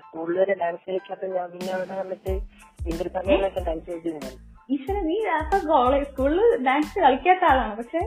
സ്കൂളിൽ 0.03 0.37
വരെ 0.39 0.53
ഡാൻസ് 0.55 0.85
കളിക്കാത്ത 0.87 1.25
ഞാൻ 1.33 1.47
പിന്നെ 1.51 1.71
അവിടെ 1.73 1.95
വന്നിട്ട് 1.99 2.33
ഇന്റർ 2.91 3.07
സമയത്തൊക്കെ 3.17 3.61
ഡാൻസ് 3.67 3.87
കളിച്ചിരുന്നു 3.91 4.31
ഈശ്വര 4.73 4.97
നീ 5.09 5.15
അപ്പൊ 5.39 5.57
കോളേജ് 5.71 6.07
സ്കൂളിൽ 6.09 6.41
ഡാൻസ് 6.65 6.97
കളിക്കാത്ത 7.03 7.43
ആളാണ്. 7.51 7.73
പക്ഷെ 7.79 7.99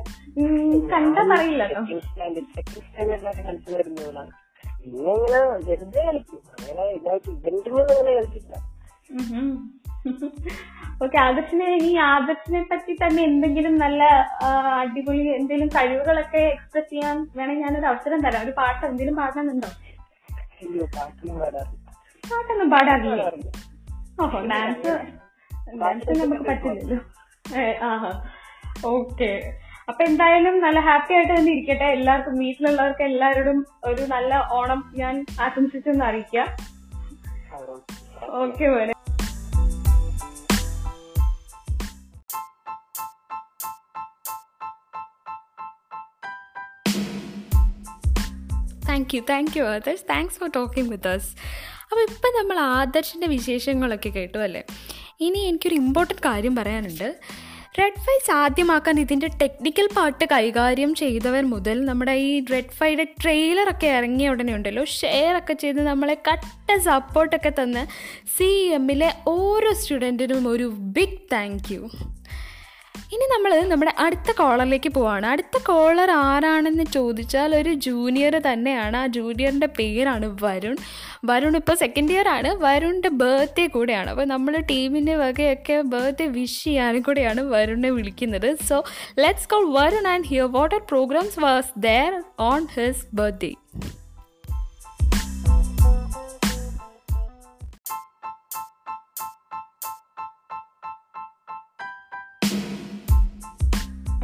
കണ്ടാ 0.92 1.22
കേട്ടോ. 1.38 1.80
സെക്കൻഡ് 1.80 2.02
സ്റ്റാൻഡേർഡ് 2.08 2.50
സെക്കൻഡ് 2.56 2.84
സ്റ്റാൻഡേർഡിലൊക്കെ 2.88 3.42
കളിച്ചു 3.48 3.70
വരുന്നതാണ് 3.76 4.32
പിന്നെ 4.82 5.12
ഇങ്ങനെ 5.16 5.40
വെറുതെ 5.68 6.00
കളിക്കും 6.08 6.38
അങ്ങനെ 6.58 6.84
ഇതായിട്ട് 6.98 7.28
ഇവന്റിനൊന്നും 7.34 7.92
അങ്ങനെ 7.96 8.12
കളിച്ചില്ല 8.18 8.54
ഓക്കെ 11.04 11.18
ആദർശിനെ 11.24 11.66
ഇനി 11.78 11.90
ആദർശിനെ 12.12 12.60
പറ്റി 12.70 12.92
തന്നെ 13.02 13.20
എന്തെങ്കിലും 13.30 13.74
നല്ല 13.82 14.02
അടിപൊളി 14.82 15.24
എന്തെങ്കിലും 15.38 15.70
കഴിവുകളൊക്കെ 15.76 16.42
എക്സ്പ്രസ് 16.54 16.90
ചെയ്യാൻ 16.92 17.16
വേണമെങ്കിൽ 17.38 17.64
ഞാനൊരു 17.66 17.88
അവസരം 17.92 18.20
തരാം. 18.24 18.44
ഒരു 18.46 18.54
പാട്ട് 18.60 18.82
എന്തെങ്കിലും 18.90 19.16
പാടാനുണ്ടോ 19.20 19.70
പാട്ടൊന്നും 22.24 22.68
പാടാറില്ല. 22.74 23.22
ഡാൻസ് 24.52 24.92
ഡാൻസ് 25.80 26.20
നമുക്ക് 26.20 26.42
പറ്റില്ലല്ലോ 26.42 26.98
ഓക്കെ. 28.90 29.52
അപ്പൊ 29.88 30.04
എന്തായാലും 30.04 30.60
നല്ല 30.60 30.80
ഹാപ്പി 30.80 31.14
ആയിട്ട് 31.14 31.32
തന്നെ 31.32 31.52
ഇരിക്കട്ടെ. 31.52 31.84
എല്ലാവർക്കും 31.84 32.38
വീട്ടിലുള്ളവർക്ക് 32.38 33.02
എല്ലാവരോടും 33.02 33.66
ഒരു 33.84 34.02
നല്ല 34.02 34.34
ഓണം 34.50 34.92
ഞാൻ 34.94 35.26
ആശംസിച്ചെന്ന് 35.40 36.04
അറിയിക്കാം. 36.04 36.48
ഓക്കെ 38.42 38.68
മോനെ. 38.68 38.92
Thank 48.88 49.16
you 49.16 49.22
thank 49.28 49.58
you 49.58 49.64
thanks 50.10 50.38
for 50.38 50.50
talking 50.56 50.90
with 50.90 51.08
us 51.08 51.30
അപ്പോൾ 51.92 52.04
ഇപ്പം 52.10 52.32
നമ്മൾ 52.38 52.58
ആദർശിന്റെ 52.58 53.26
വിശേഷങ്ങളൊക്കെ 53.26 54.08
കേട്ടു 54.08 54.38
അല്ലേ? 54.38 54.60
ഇനി 55.20 55.38
എനിക്കൊരു 55.38 55.74
ഇമ്പോർട്ടന്റ് 55.74 56.22
കാര്യം 56.22 56.56
പറയാനുണ്ട്. 56.56 57.08
റെഡ് 57.78 58.00
ഫൈ 58.04 58.14
സാധ്യമാക്കാൻ 58.26 59.00
ഇതിന്റെ 59.00 59.28
ടെക്നിക്കൽ 59.42 59.86
പാർട്ട് 59.96 60.24
കൈകാര്യം 60.24 60.94
ചെയ്തവർ 60.94 61.44
മുതൽ 61.44 61.84
നമ്മുടെ 61.84 62.12
ഈ 62.12 62.46
റെഡ് 62.52 62.74
ഫൈയുടെ 62.78 63.04
ട്രെയിലറൊക്കെ 63.04 63.86
ഇറങ്ങിയ 63.86 64.28
ഉടനെ 64.28 64.54
ഉണ്ടല്ലോ. 64.54 64.84
ഷെയർ 64.84 65.36
ഒക്കെ 65.36 65.52
ചെയ്ത് 65.52 65.80
നമ്മളെ 65.86 66.16
കട്ട 66.28 66.76
സപ്പോർട്ടൊക്കെ 66.88 67.52
തന്ന് 67.60 67.82
സി 68.36 68.50
എമ്മിലെ 68.78 69.10
ഓരോ 69.26 69.72
സ്റ്റുഡന്റിനും 69.72 70.48
ഒരു 70.48 70.68
ബിഗ് 70.96 71.20
താങ്ക് 71.32 71.74
ഇനി 73.12 73.26
നമ്മൾ 73.34 73.52
നമ്മുടെ 73.68 73.92
അടുത്ത 73.98 74.30
കോളറിലേക്ക് 74.32 74.88
പോവാണ്. 74.88 75.26
അടുത്ത 75.26 75.56
കോളർ 75.62 76.10
ആരാണെന്ന് 76.10 76.84
ചോദിച്ചാൽ 76.84 77.56
ഒരു 77.56 77.72
ജൂനിയർ 77.72 78.34
തന്നെയാണ്. 78.38 78.96
ആ 78.96 79.06
ജൂനിയറിന്റെ 79.06 79.66
പേരാണ് 79.78 80.36
വരുൺ. 80.44 80.76
വരുൺ 81.24 81.56
ഇപ്പോൾ 81.56 81.74
സെക്കൻഡ് 81.74 82.12
ഇയർ 82.12 82.28
ആണ്. 82.28 82.56
വരുണിന്റെ 82.56 83.08
ബർത്ത്ഡേ 83.08 83.66
കൂടെയാണ്. 83.66 84.10
അപ്പോൾ 84.10 84.24
നമ്മൾ 84.24 84.56
ടീമിന്റെ 84.70 85.16
വകയൊക്കെ 85.16 85.82
ബർത്ത്ഡേ 85.82 86.26
വിഷ് 86.26 86.64
ചെയ്യാനും 86.64 87.02
കൂടെയാണ് 87.02 87.40
വരുണിനെ 87.40 87.90
വിളിക്കുന്നത്. 87.90 88.56
So 88.68 88.84
let's 89.18 89.48
call 89.48 89.66
Varun 89.80 90.08
and 90.08 90.24
hear 90.24 90.52
what 90.52 90.74
programmes 90.74 91.40
was 91.40 91.72
there 91.78 92.22
on 92.40 92.66
his 92.76 93.04
birthday 93.14 93.52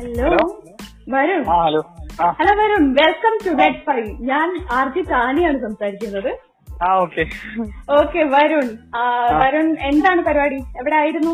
hello 0.09 0.29
Varun 1.09 1.41
hello 1.45 1.81
hello 2.39 2.53
Varun 2.61 2.83
welcome 2.93 3.35
to 3.45 3.51
red 3.61 3.81
five 3.87 4.07
ഞാൻ 4.21 4.49
ആർ 4.71 4.89
ജി 4.89 5.03
താനിയാണ് 5.11 5.59
സംസാരിക്കുന്നത്. 5.59 6.31
ഓക്കെ 6.95 7.23
ഓക്കെ 7.89 8.21
വരുൺ 8.35 8.67
വരുൺ 9.41 9.67
എന്താണ് 9.81 10.23
പരിപാടി? 10.23 10.59
എവിടെ 10.79 10.97
ആയിരുന്നു 10.97 11.33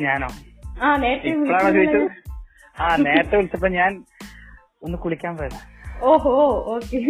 ഞാനോ? 0.00 0.28
ആ 0.82 0.96
നേരത്തെ 0.96 1.32
ആ 2.76 2.96
നേരത്തെ 2.96 3.36
വിളിച്ചപ്പോ 3.36 3.68
ഞാൻ 3.68 3.92
ഒന്ന് 4.82 4.98
കുളിക്കാൻ 4.98 5.36
പോയതാ. 5.36 5.60
ഓഹോ 6.02 6.32
ഓക്കെ 6.66 7.00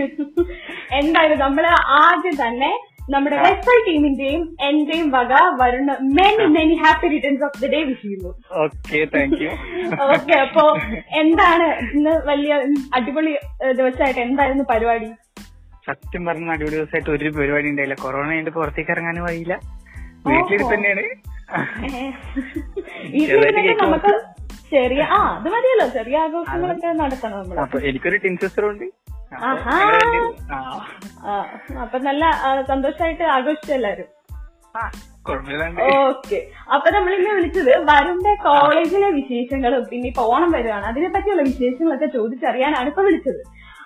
എന്തായാലും 0.92 1.38
നമ്മൾ 1.38 1.66
ആദ്യം 2.00 2.36
തന്നെ 2.46 2.72
നമ്മുടെ 3.12 3.36
റെഡ് 3.44 3.64
ഫൈവ് 3.66 3.82
ടീമിന്റെയും 3.88 4.42
എന്റെയും 4.68 5.08
വക 5.16 5.32
Varun 5.60 5.88
many 6.18 6.46
many 6.54 6.74
happy 6.82 7.08
returns 7.14 7.44
of 7.48 7.58
the 7.62 7.68
day 7.74 7.80
wish 7.88 8.00
ചെയ്യുന്നു 8.04 8.30
ഓക്കെ 8.62 9.00
താങ്ക് 9.14 9.42
യു 9.44 9.50
ഓക്കെ 10.14 10.34
അപ്പൊ 10.44 10.64
എന്താണ് 11.22 11.66
ഇന്ന് 11.96 12.14
വലിയ 12.30 12.54
അടിപൊളി 12.98 13.32
ദിവസമായിട്ട് 13.80 14.20
എന്തായിരുന്നു 14.26 14.64
പരിപാടി? 14.72 15.10
സത്യം 15.88 16.22
പറഞ്ഞ 16.28 16.54
അടിപൊളി 16.56 16.76
ദിവസമായിട്ട് 16.78 17.10
ഒരു 17.16 17.30
പരിപാടി 17.38 17.68
ഉണ്ടായില്ല. 17.72 17.96
കൊറോണ 18.04 18.28
കഴിഞ്ഞിട്ട് 18.30 18.54
പുറത്തേക്ക് 18.58 18.92
ഇറങ്ങാനും 18.94 19.24
വഴിയില്ല. 19.28 19.54
വീട്ടിലിരുന്ന് 20.28 20.74
തന്നെയാണ്. 20.74 21.02
ചെറിയ 24.74 25.02
ആ 25.16 25.18
അത് 25.38 25.48
മതിയല്ലോ. 25.54 25.86
ചെറിയ 25.96 26.16
ആഘോഷങ്ങളൊക്കെ 26.26 26.92
നടത്തണം 27.02 27.38
നമ്മൾ 27.50 27.82
എനിക്കൊരു 27.90 28.18
ടിൻ 28.24 28.36
സിസ്റ്റർ 28.42 28.64
ഉണ്ട്. 28.70 28.86
അപ്പൊ 31.84 31.98
നല്ല 32.08 32.24
സന്തോഷമായിട്ട് 32.72 33.24
ആഘോഷിച്ചു 33.36 33.72
എല്ലാരും? 33.72 34.08
ഓക്കെ. 36.08 36.38
അപ്പൊ 36.74 36.88
നമ്മളിന്ന് 36.90 37.30
വിളിച്ചത് 37.38 37.70
വരുണിന്റെ 37.90 38.32
കോളേജിലെ 38.46 39.08
വിശേഷങ്ങളും 39.18 39.82
പിന്നെ 39.90 40.08
ഇപ്പൊ 40.08 40.22
ഓണം 40.32 40.50
വരുവാണ്. 40.52 40.84
അതിനെ 40.90 41.08
പറ്റിയുള്ള 41.14 41.42
വിശേഷങ്ങളൊക്കെ 41.42 42.08
ചോദിച്ചറിയാനാണ് 42.16 42.88
ഇപ്പൊ 42.88 43.02
വിളിച്ചത്. 43.02 43.40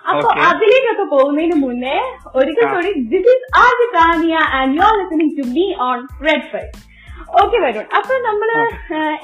അപ്പൊ. 0.05 0.27
അതിലേക്കൊക്കെ 0.49 1.05
പോകുന്നതിന് 1.13 1.57
മുന്നേ 1.65 1.95
ഒരിക്കൽ 2.39 2.67
കൂടി 2.75 2.91
this 3.13 3.31
is 3.33 3.47
R 3.63 3.79
Kania 3.97 4.35
and 4.59 4.75
you 4.77 4.83
are 4.89 4.95
listening 5.01 5.35
to 5.39 5.45
me 5.55 5.65
on 5.87 5.99
red 6.27 6.47
five 6.53 6.69
okay 7.41 7.57
Varun. 7.65 7.85
അപ്പൊ 7.97 8.13
നമ്മൾ 8.27 8.49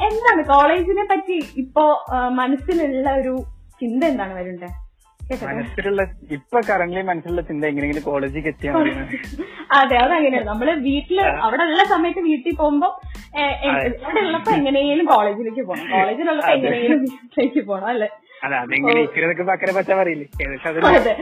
എന്താണ് 0.07 0.41
കോളേജിനെ 0.49 1.05
പറ്റി 1.11 1.37
ഇപ്പോ 1.63 1.85
മനസ്സിലുള്ള 2.39 3.07
ഒരു 3.21 3.35
ചിന്ത 3.81 4.01
എന്താണ് 4.05 4.33
വരുണ്ടെ 4.39 4.69
മനസ്സിലുള്ള 5.49 6.01
ഇപ്പൊ 6.31 6.57
കറന്റ് 6.67 7.03
മനസ്സിലുള്ള 7.07 7.41
ചിന്ത 7.41 7.63
എങ്ങനെയെങ്കിലും 7.65 8.03
കോളേജിലേക്ക് 8.03 8.49
എത്തിയാൽ 8.49 8.75
അതെ 9.77 9.95
അതങ്ങനെയാണ് 9.97 10.47
നമ്മൾ 10.49 10.67
വീട്ടിൽ 10.83 11.17
അവിടെ 11.45 11.63
ഉള്ള 11.65 11.83
സമയത്ത് 11.85 12.21
വീട്ടിൽ 12.27 12.53
പോകുമ്പോ 12.55 12.89
അവിടെ 14.03 14.19
ഉള്ളപ്പോ 14.21 14.51
എങ്ങനെയും 14.57 14.99
കോളേജിലേക്ക് 15.07 15.63
പോകണം 15.69 15.87
കോളേജിലുള്ളപ്പോ 15.93 16.51
എങ്ങനെയും 16.57 16.93
വീട്ടിലേക്ക് 17.05 17.61
പോകണം 17.65 17.87
അല്ലെ? 17.87 18.09
അതെ. 20.91 21.13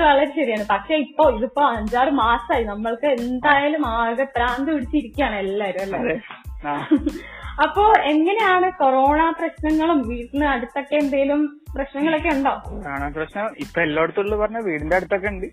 വളരെ 0.00 0.26
ശരിയാണ്. 0.34 0.64
പക്ഷെ 0.70 0.94
ഇപ്പൊ 1.04 1.24
ഇതിപ്പോ 1.36 1.62
അഞ്ചാറ് 1.72 2.12
മാസമായി 2.20 2.64
നമ്മൾക്ക് 2.64 3.08
എന്തായാലും 3.16 3.84
ആകെ 3.94 4.26
പ്രാന്ത് 4.36 4.70
പിടിച്ചിരിക്കുകയാണ് 4.72 5.38
എല്ലാരും 5.44 5.82
അല്ലെ? 5.98 6.16
അപ്പോ 7.64 7.92
എങ്ങനെയാണ് 8.04 8.72
കൊറോണ 8.72 9.30
പ്രശ്നങ്ങളും 9.30 9.98
വീട്ടിന് 10.08 10.46
അടുത്തൊക്കെ 10.46 10.94
എന്തെങ്കിലും 10.96 11.40
പ്രശ്നങ്ങളൊക്കെ 11.74 12.28
ഉണ്ടോ? 12.28 12.54
കൊറോണ 12.64 13.08
പ്രശ്നം 13.08 13.54
ഇപ്പൊ 13.58 13.80
എല്ലായിടത്തും 13.82 14.22
ഉള്ളു 14.22 14.36
പറഞ്ഞ 14.36 14.58
വീടിന്റെ 14.58 14.96
അടുത്തൊക്കെ 14.96 15.28
ഉണ്ട്. 15.28 15.46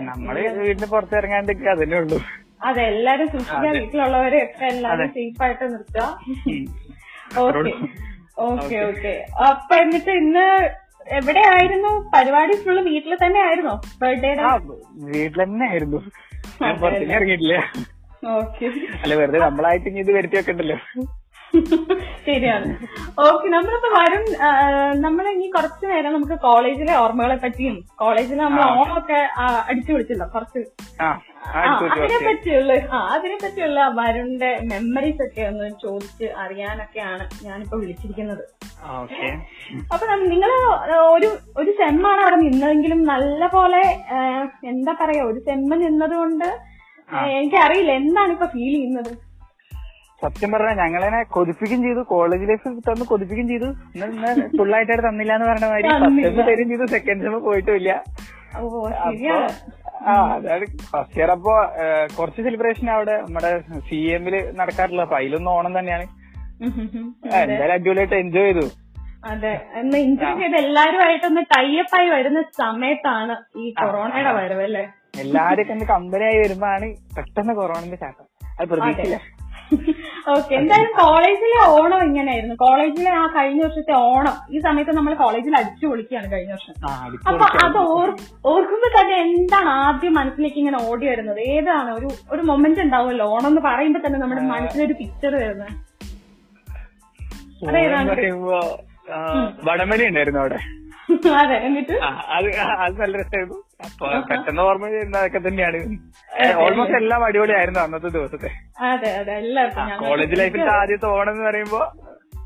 നമ്മൾ 0.00 0.36
വീടിന് 0.58 0.86
പുറത്തിറങ്ങാണ്ടൊക്കെ 0.86 1.68
അതന്നെ 1.68 1.96
ഉള്ളൂ. 1.96 2.18
അതെ 2.62 2.82
എല്ലാരും 2.82 3.28
സൂക്ഷിക്കുക 3.28 3.70
വീട്ടിലുള്ളവരെ 3.70 4.44
ഒക്കെ 4.44 4.66
എല്ലാരും 4.66 5.08
സേഫ് 5.08 5.42
ആയിട്ട് 5.42 5.64
നിർത്തുക 5.64 6.02
ഓക്കെ. 7.38 7.72
Okay 8.38 8.76
okay. 8.80 9.14
അപ്പൊ 9.48 9.76
എന്നിട്ട് 9.76 10.10
ഇന്ന് 10.10 10.46
എവിടെയായിരുന്നു? 11.12 12.10
പരിപാടി 12.14 12.54
ഫുള്ള് 12.56 12.82
വീട്ടിൽ 12.82 13.14
തന്നെ 13.14 13.40
ആയിരുന്നോ? 13.40 13.80
ബർത്ത്ഡേ 14.02 14.32
വീട്ടിൽ 15.12 15.42
തന്നെ 15.42 15.66
ആയിരുന്നു. 15.68 16.00
ഞാൻ 16.62 16.76
പുറത്തേക്ക് 16.80 17.12
ഇറങ്ങിയിട്ടില്ല. 17.12 17.56
അല്ല 19.02 19.14
വെറുതെ 19.20 19.40
നമ്മളായിട്ട് 19.46 19.88
ഇനി 19.90 20.00
ഇത് 20.04 20.12
വരുത്തി 20.16 20.36
വെക്കണ്ടല്ലോ. 20.38 20.78
ശരിയാണ്. 22.26 22.66
ഓക്കെ 23.26 23.46
നമ്മളിപ്പോ 23.54 23.88
വരും 23.96 24.24
നമ്മൾ 25.04 25.24
ഇനി 25.32 25.46
കുറച്ചു 25.54 25.84
നേരം 25.92 26.12
നമുക്ക് 26.16 26.36
കോളേജിലെ 26.44 26.94
ഓർമ്മകളെ 27.02 27.36
പറ്റിയും 27.44 27.76
കോളേജിൽ 28.02 28.38
നമ്മൾ 28.42 28.62
ഓണമൊക്കെ 28.66 29.18
അടിച്ചു 29.70 29.90
വിളിച്ചല്ലോ 29.94 30.26
കുറച്ച്. 30.34 30.60
അതിനെ 31.94 32.18
പറ്റിയുള്ള 32.28 32.72
ആ 32.92 33.00
അതിനെ 33.16 33.36
പറ്റിയുള്ള 33.44 33.80
വരുണിന്റെ 33.98 34.50
മെമ്മറീസ് 34.70 35.22
ഒക്കെ 35.26 35.42
ഒന്ന് 35.50 35.68
ചോദിച്ച് 35.84 36.26
അറിയാനൊക്കെയാണ് 36.44 37.26
ഞാനിപ്പോ 37.48 37.76
വിളിച്ചിരിക്കുന്നത്. 37.82 38.44
അപ്പൊ 39.92 40.04
നിങ്ങൾ 40.32 40.50
ഒരു 41.16 41.30
ഒരു 41.60 41.70
സെമ്മാണ് 41.82 42.20
അവിടെ 42.26 42.38
നിന്നതെങ്കിലും 42.46 43.00
നല്ല 43.12 43.46
പോലെ 43.56 43.82
എന്താ 44.72 44.94
പറയാ 45.02 45.24
ഒരു 45.30 45.40
സെമ്മ് 45.48 45.76
നിന്നത് 45.86 46.16
കൊണ്ട് 46.22 46.48
എനിക്കറിയില്ല. 47.36 47.92
എന്താണ് 47.92 48.32
ഇപ്പൊ 48.32 48.46
ഫീൽ 48.46 48.72
ചെയ്യുന്നത്? 48.76 49.12
സത്യം 50.22 50.52
പറഞ്ഞാൽ 50.52 50.76
ഞങ്ങളെ 50.80 51.22
കൊതിപ്പിക്കും 51.34 51.82
ചെയ്തു. 51.82 52.00
കോളേജ് 52.00 52.48
ലൈഫ് 52.48 52.68
തന്ന് 52.88 53.04
കൊതിപ്പിക്കും 53.04 53.48
ചെയ്തു. 53.48 53.68
ഫുള്ളായിട്ട് 54.58 55.08
തന്നില്ല 55.08 55.32
എന്ന് 55.34 55.46
പറഞ്ഞ 55.50 55.64
മാതിരി 55.64 55.88
ഫസ്റ്റ് 55.88 56.22
സെമ്മ് 56.26 56.48
തരും 56.50 56.68
ചെയ്തു. 56.68 56.86
സെക്കൻഡ് 56.86 57.24
സെമ്മ് 57.24 57.40
പോയിട്ടില്ല 57.46 57.92
ആ 60.08 60.12
അതാണ് 60.34 60.66
ഫസ്റ്റ് 60.92 61.18
ഇയർ 61.20 61.30
അപ്പോ 61.30 61.54
കുറച്ച് 62.18 62.42
സെലിബ്രേഷൻ 62.42 62.90
അവിടെ 62.90 63.16
നമ്മുടെ 63.20 63.50
സി 63.88 63.96
എമ്മിൽ 63.96 64.52
നടക്കാറില്ല 64.60 65.02
അപ്പൊ 65.02 65.16
അതിലൊന്നും 65.16 65.52
ഓണം 65.52 65.78
തന്നെയാണ്. 65.78 66.06
എന്തായാലും 67.40 67.74
അടിപൊളിയായിട്ട് 67.74 68.14
എൻജോയ് 68.14 68.52
ചെയ്തു. 68.52 68.64
അതെ. 69.24 69.52
എന്നാ 69.74 69.98
എൻജോയ് 69.98 70.36
ചെയ്ത് 70.40 70.56
എല്ലാരുമായിട്ടൊന്ന് 70.56 71.42
ടൈപ്പായി 71.56 72.08
വരുന്ന 72.08 72.42
സമയത്താണ് 72.62 73.36
ഈ 73.56 73.70
കൊറോണയുടെ 73.70 74.32
വരവ് 74.32 74.62
അല്ലേ 74.62 74.84
എല്ലാരും 75.14 75.72
ഒന്ന് 75.72 75.84
കമ്പനി 75.84 76.24
ആയി 76.24 76.38
വരുമ്പോഴാണ് 76.38 76.86
പെട്ടെന്ന് 77.16 77.54
കൊറോണന്റെ 77.54 77.96
ചാട്ടം 77.96 78.26
അത് 78.58 78.68
പ്രതീക്ഷിക്കില്ല 78.68 79.18
ഓക്കെ 80.28 80.52
എന്തായാലും 80.58 80.92
കോളേജിലെ 80.96 81.58
ഓണം 81.72 82.00
ഇങ്ങനെയായിരുന്നു. 82.04 82.54
കോളേജിലെ 82.54 83.10
ആ 83.10 83.26
കഴിഞ്ഞ 83.26 83.60
വർഷത്തെ 83.64 83.92
ഓണം 84.06 84.36
ഈ 84.50 84.60
സമയത്ത് 84.60 84.90
നമ്മൾ 84.90 85.14
കോളേജിൽ 85.14 85.56
അടിച്ചു 85.56 85.86
പൊളിക്കുകയാണ് 85.86 86.32
കഴിഞ്ഞ 86.32 86.52
വർഷം. 86.52 86.74
അപ്പൊ 87.28 87.44
അത് 87.66 87.78
ഓർ- 87.90 88.14
ഓർക്കുമ്പോ 88.44 88.88
തന്നെ 88.96 89.16
എന്താണ് 89.26 89.70
ആദ്യം 89.84 90.14
മനസ്സിലേക്ക് 90.14 90.56
ഇങ്ങനെ 90.56 90.78
ഓടി 90.88 91.06
വരുന്നത്? 91.06 91.40
ഏതാണ്? 91.50 91.92
ഒരു 91.92 92.08
ഒരു 92.30 92.42
മൊമെന്റ് 92.42 92.80
ഉണ്ടാവുമല്ലോ. 92.80 93.26
ഓണം 93.28 93.48
എന്ന് 93.48 93.60
പറയുമ്പോ 93.60 94.00
തന്നെ 94.06 94.18
നമ്മുടെ 94.18 94.42
മനസ്സിലൊരു 94.50 94.92
പിക്ചർ 94.92 95.34
വരുന്നത്? 95.34 95.72
വടമലി 99.64 100.04
ഉണ്ടായിരുന്നു 100.06 100.40
അവിടെ. 100.40 100.60
അതെ 101.42 101.56
എന്നിട്ട്? 101.66 101.94
അത് 102.30 102.48
അത് 102.78 103.00
നല്ല 103.00 103.16
രസമായിരുന്നു 103.16 103.58
അപ്പൊ 103.84 104.06
പെട്ടെന്ന് 104.30 104.62
ഓർമ്മ 104.62 104.88
ചെയ്യുന്ന 104.88 105.18
അതൊക്കെ 105.18 105.48
തന്നെയാണ്. 105.48 105.78
ഓൾമോസ്റ്റ് 106.56 106.96
എല്ലാം 106.96 107.24
അടിപൊളിയായിരുന്നു 107.24 107.80
അന്നത്തെ 107.80 108.08
ദിവസത്തെ. 108.08 108.50
അതെ 108.82 109.16
അതെ 109.16 109.32
എല്ലാവർക്കും 109.34 110.06
കോളേജ് 110.06 110.38
ലൈഫിന്റെ 110.38 110.72
ആദ്യത്തെ 110.72 111.06
ഓണം 111.06 111.32
എന്ന് 111.32 111.44
പറയുമ്പോ 111.44 111.80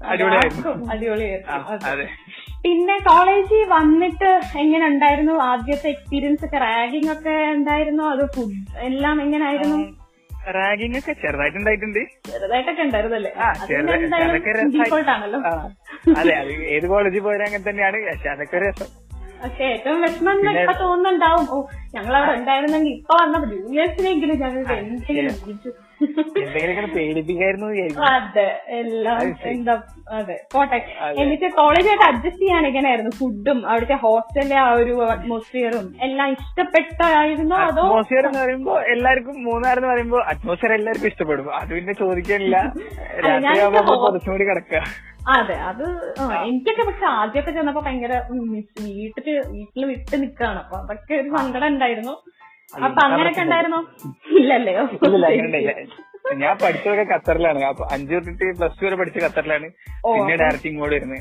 അടിപൊളിയായിരുന്നു. 0.06 0.90
അടിപൊളിയായിരുന്നു. 0.92 1.78
അതെ. 1.88 2.06
പിന്നെ 2.62 2.98
കോളേജിൽ 3.00 3.64
വന്നിട്ട് 3.68 4.30
എങ്ങനെ 4.58 4.86
ഉണ്ടായിരുന്നു? 4.86 5.32
ആദ്യത്തെ 5.42 5.88
എക്സ്പീരിയൻസ് 5.88 6.44
ഒക്കെ 6.44 6.58
റാഗിംഗ് 6.58 7.12
ഒക്കെ 7.12 7.34
ഉണ്ടായിരുന്നോ 7.52 8.10
അത് 8.10 8.24
ഫുഡ് 8.34 8.56
എല്ലാം 8.80 9.22
എങ്ങനെയായിരുന്നു 9.22 9.78
റാഗിംഗ് 10.48 10.98
ഒക്കെ 10.98 11.12
ചെറുതായിട്ടുണ്ടായിട്ടുണ്ട്. 11.12 12.30
ചെറുതായിട്ടൊക്കെ 12.30 12.82
ഉണ്ടായിരുന്നല്ലേ? 12.82 13.32
ആ 13.32 13.52
അത് 13.60 13.74
അതൊക്കെ 13.74 14.50
അതെ 16.18 16.34
അത് 16.34 16.52
ഏത് 16.52 16.86
കോളേജിൽ 16.86 17.20
പോയാലും 17.20 17.44
അങ്ങനെ 17.44 17.70
തന്നെയാണ്. 17.70 18.06
പക്ഷെ 18.06 18.28
അതൊക്കെ 18.28 18.56
രസം. 18.56 19.04
പക്ഷെ 19.44 19.64
ഏറ്റവും 19.64 20.02
വിഷമം 20.02 20.60
ഇപ്പൊ 20.60 20.72
തോന്നുന്നുണ്ടാവും. 20.72 21.46
ഓ 21.50 21.66
ഞങ്ങൾ 21.94 22.16
അവിടെ 22.16 22.38
ഉണ്ടായിരുന്നെങ്കിൽ 22.38 22.90
ഇപ്പൊ 22.90 23.14
വന്ന 23.22 23.50
ജൂനിയേഴ്സിനെങ്കിലും 23.54 24.40
ഞങ്ങൾക്ക് 24.40 24.72
എന്തെങ്കിലും 24.72 25.83
വിളിച്ചു 26.00 26.40
എന്തെങ്കിലും 26.40 26.90
പേടിപ്പിക്കായിരുന്നു. 26.90 27.68
അതെ 28.08 28.46
എല്ലാം 28.78 29.18
എന്താ 29.50 29.74
അതെ 30.12 30.36
പോട്ടെ. 30.52 30.78
എനിക്ക് 30.78 31.20
എന്നിട്ട് 31.22 31.48
കോളേജായിട്ട് 31.56 32.04
അഡ്ജസ്റ്റ് 32.04 32.42
ചെയ്യാൻ 32.42 32.66
എങ്ങനെയായിരുന്നു? 32.66 33.12
ഫുഡും 33.12 33.58
അവിടുത്തെ 33.68 33.96
ഹോസ്റ്റലിലെ 33.96 34.56
ആ 34.56 34.68
ഒരു 34.74 34.94
അറ്റ്മോസ്ഫിയറും 35.06 35.86
എല്ലാം 36.02 36.28
ഇഷ്ടപ്പെട്ടായിരുന്നു 36.36 37.56
അതോ 37.60 37.82
അറ്റ്മോസ്ഫിയർ 37.82 38.26
എന്ന് 38.26 38.40
പറയുമ്പോ 38.40 38.80
എല്ലാവർക്കും 38.86 39.44
മൂന്നാർ 39.44 39.76
എന്ന് 39.76 39.88
പറയുമ്പോ 39.88 40.20
അറ്റ്മോസ്ഫിയർ 40.26 40.72
എല്ലാവർക്കും 40.72 41.08
ഇഷ്ടപ്പെടും. 41.08 41.48
അത് 41.54 41.68
പിന്നെ 41.68 41.92
ചോദിക്കാനില്ല 41.94 42.56
ഞാനിപ്പോ 42.64 43.28
രാത്രിയാകുമ്പോ 43.28 43.82
ഹോ- 43.90 44.00
കുറച്ചും 44.04 44.38
കിടക്കുക. 44.42 44.80
അതെ 45.30 45.54
അത് 45.68 45.84
എനിക്കൊക്കെ 46.40 46.82
പക്ഷെ 46.82 47.06
ആദ്യമൊക്കെ 47.14 47.50
ചെന്നപ്പോ 47.50 47.80
ഭയങ്കര 47.80 48.14
വീട്ടിൽ 48.30 49.28
വീട്ടിൽ 49.52 49.84
വിട്ട് 49.86 50.16
നിക്കാണ്. 50.22 50.58
അപ്പൊ 50.58 50.76
അതൊക്കെ 50.76 51.14
ഒരു 51.14 51.28
സങ്കടം 51.28 51.66
ഉണ്ടായിരുന്നു. 51.66 52.14
അപ്പൊ 52.76 53.02
ഉണ്ടായിരുന്നോ? 53.42 53.80
ഇല്ലല്ലോ 54.38 54.84
ഞാൻ 56.40 56.54
പഠിച്ചതൊക്കെ 56.56 57.04
ഖത്തറിലാണ്. 57.10 57.60
അപ്പൊ 57.64 57.84
അഞ്ചു 57.92 58.12
തൊട്ടിട്ട് 58.16 58.46
പ്ലസ് 58.58 58.78
ടു 58.80 58.84
വരെ 58.86 58.96
പഠിച്ച 58.96 59.18
ഖത്തറിലാണ്. 59.18 59.66
പിന്നെ 60.06 60.36
ഡയറക്റ്റ് 60.36 60.68
ഇങ്ങോട്ട് 60.68 60.94
വരുന്നത്. 60.94 61.20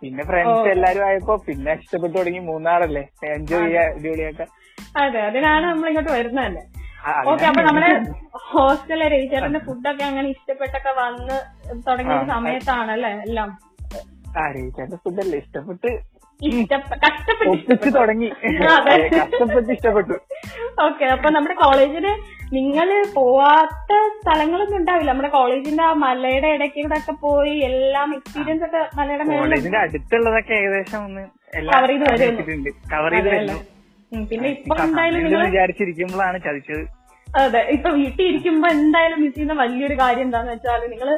പിന്നെ 0.00 0.24
ഫ്രണ്ട്സ് 0.24 0.68
എല്ലാരും 0.68 1.04
ആയപ്പോ 1.04 1.36
പിന്നെ 1.46 1.74
ഇഷ്ടപ്പെട്ടു 1.74 2.14
തുടങ്ങി 2.18 2.40
മൂന്നാറല്ലേ 2.48 3.04
എൻജോയ് 3.30 3.66
ചെയ്യാ 3.66 3.84
അടിപൊളിയാക്ക 3.90 4.42
അതെ 4.98 5.20
അതിനാണ് 5.20 5.64
നമ്മൾ 5.66 5.88
ഇങ്ങോട്ട് 5.88 6.12
വരുന്നതല്ലേ 6.12 6.64
ഓക്കെ 7.26 7.44
അപ്പൊ 7.46 7.62
നമ്മുടെ 7.62 7.90
ഹോസ്റ്റലിലെ 8.48 9.08
രവിചേട്ടന്റെ 9.08 9.60
ഫുഡൊക്കെ 9.66 10.04
അങ്ങനെ 10.04 10.28
ഇഷ്ടപ്പെട്ടൊക്കെ 10.28 10.92
വന്ന് 10.98 11.36
തുടങ്ങിയ 11.88 12.18
സമയത്താണല്ലേ 12.32 13.12
എല്ലാം? 13.26 13.50
ആ 14.36 14.44
ചേട്ടന്റെ 14.54 14.98
ഫുഡല്ലേ 15.04 15.38
ഇഷ്ടപ്പെട്ട് 15.38 15.90
ഇഷ്ടപ്പെ 15.90 16.17
കഷ്ടപ്പെട്ട് 16.40 17.88
തുടങ്ങി. 17.96 18.28
കഷ്ടപ്പെട്ട് 19.14 19.70
ഇഷ്ടപ്പെട്ടു. 19.74 20.16
ഓക്കെ 20.86 21.04
അപ്പൊ 21.14 21.28
നമ്മുടെ 21.36 21.56
കോളേജിൽ 21.62 22.06
നിങ്ങൾ 22.56 22.88
പോവാത്ത 23.16 23.90
സ്ഥലങ്ങളൊന്നും 24.18 24.76
ഉണ്ടാവില്ല. 24.80 25.10
നമ്മുടെ 25.10 25.28
കോളേജിന്റെ 25.28 25.82
ആ 25.82 25.92
മലയുടെ 26.04 26.50
ഇടയ്ക്ക് 26.56 26.82
കൂടെ 26.84 26.96
ഒക്കെ 27.00 27.14
പോയി 27.24 27.54
എല്ലാം 27.68 28.14
എക്സ്പീരിയൻസ് 28.18 28.64
ഒക്കെ 28.64 28.82
മലയുടെ 28.98 29.24
മേലെ 29.30 29.40
കോളേജിന്റെ 29.42 29.78
അടുത്തുള്ളതൊക്കെ 29.78 30.54
ഏകദേശം 30.60 31.00
ഒന്ന് 31.04 31.24
കവർ 31.72 31.90
ചെയ്ത് 31.90 32.04
വരുന്നു. 32.12 32.72
കവർ 32.92 33.12
ചെയ്ത് 33.12 33.28
അതെയല്ലേ? 33.28 33.56
വരുന്നു. 33.56 34.26
പിന്നെ 34.30 34.48
ഇപ്പൊ 34.56 34.74
എന്തായാലും 34.84 35.20
നിങ്ങൾ 35.24 35.42
വിചാരിച്ചിരിക്കുമ്പോഴാണ് 35.48 36.38
ചതിച്ചത്. 36.46 36.84
അതെ 37.28 37.60
ഇപ്പൊ 37.74 37.88
വീട്ടിൽ 37.96 38.24
ഇരിക്കുമ്പോ 38.28 38.68
എന്തായാലും 38.76 39.18
മിസ് 39.22 39.34
ചെയ്യുന്ന 39.34 39.54
വലിയൊരു 39.62 39.96
കാര്യം 40.00 40.26
എന്താന്ന് 40.28 40.52
വെച്ചാൽ 40.54 40.82
നിങ്ങൾ 40.92 41.08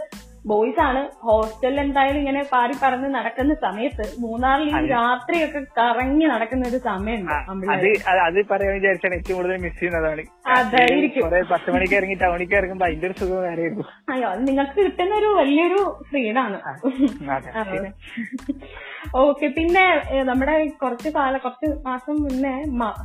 ബോയ്സ് 0.45 0.81
ആണ്. 0.85 1.01
ഹോസ്റ്റലിൽ 1.25 1.79
എന്തായാലും 1.83 2.21
ഇങ്ങനെ 2.21 2.43
പാറി 2.53 2.75
പറന്ന് 2.83 3.09
നടക്കുന്ന 3.17 3.53
സമയത്ത് 3.65 4.05
മൂന്നാറിൽ 4.23 4.69
രാത്രിയൊക്കെ 4.93 5.61
കറങ്ങി 5.79 6.27
നടക്കുന്ന 6.33 6.65
ഒരു 6.71 6.79
സമയമുണ്ട് 6.87 7.35
അത് 7.75 7.89
അത് 8.11 8.21
അത് 8.27 8.39
പറയാൻ 8.51 8.73
വിചാരിച്ചാണ് 8.77 9.17
ഏറ്റവും 9.19 9.37
കൂടുതൽ 9.39 9.59
മിസ് 9.65 9.79
ചെയ്യുന്നതാണ് 9.79 10.25
അതായിരിക്കും. 10.55 11.23
കുറെ 11.25 11.41
പത്ത് 11.53 11.69
മണിക്ക് 11.75 11.97
ഇറങ്ങി 11.99 12.17
ടൗണിക്ക് 12.23 12.57
ഇറങ്ങുമ്പോ 12.61 12.87
അതിന്റെ 12.89 13.09
ഒരു 13.09 13.17
സുഖം 13.21 13.43
കാര്യമായിരുന്നു 13.47 13.87
അയ്യോ 14.13 14.29
അത് 14.33 14.43
നിങ്ങൾക്ക് 14.49 14.77
കിട്ടുന്ന 14.81 15.15
ഒരു 15.21 15.31
വലിയൊരു 15.41 15.81
ഫ്രീഡാണ് 16.09 16.59
ഓക്കെ 19.23 19.47
പിന്നെ 19.57 19.85
നമ്മുടെ 20.31 20.55
കുറച്ച് 20.83 21.09
കാല 21.15 21.35
കുറച്ച് 21.45 21.69
മാസം 21.87 22.17
മുന്നേ 22.25 22.55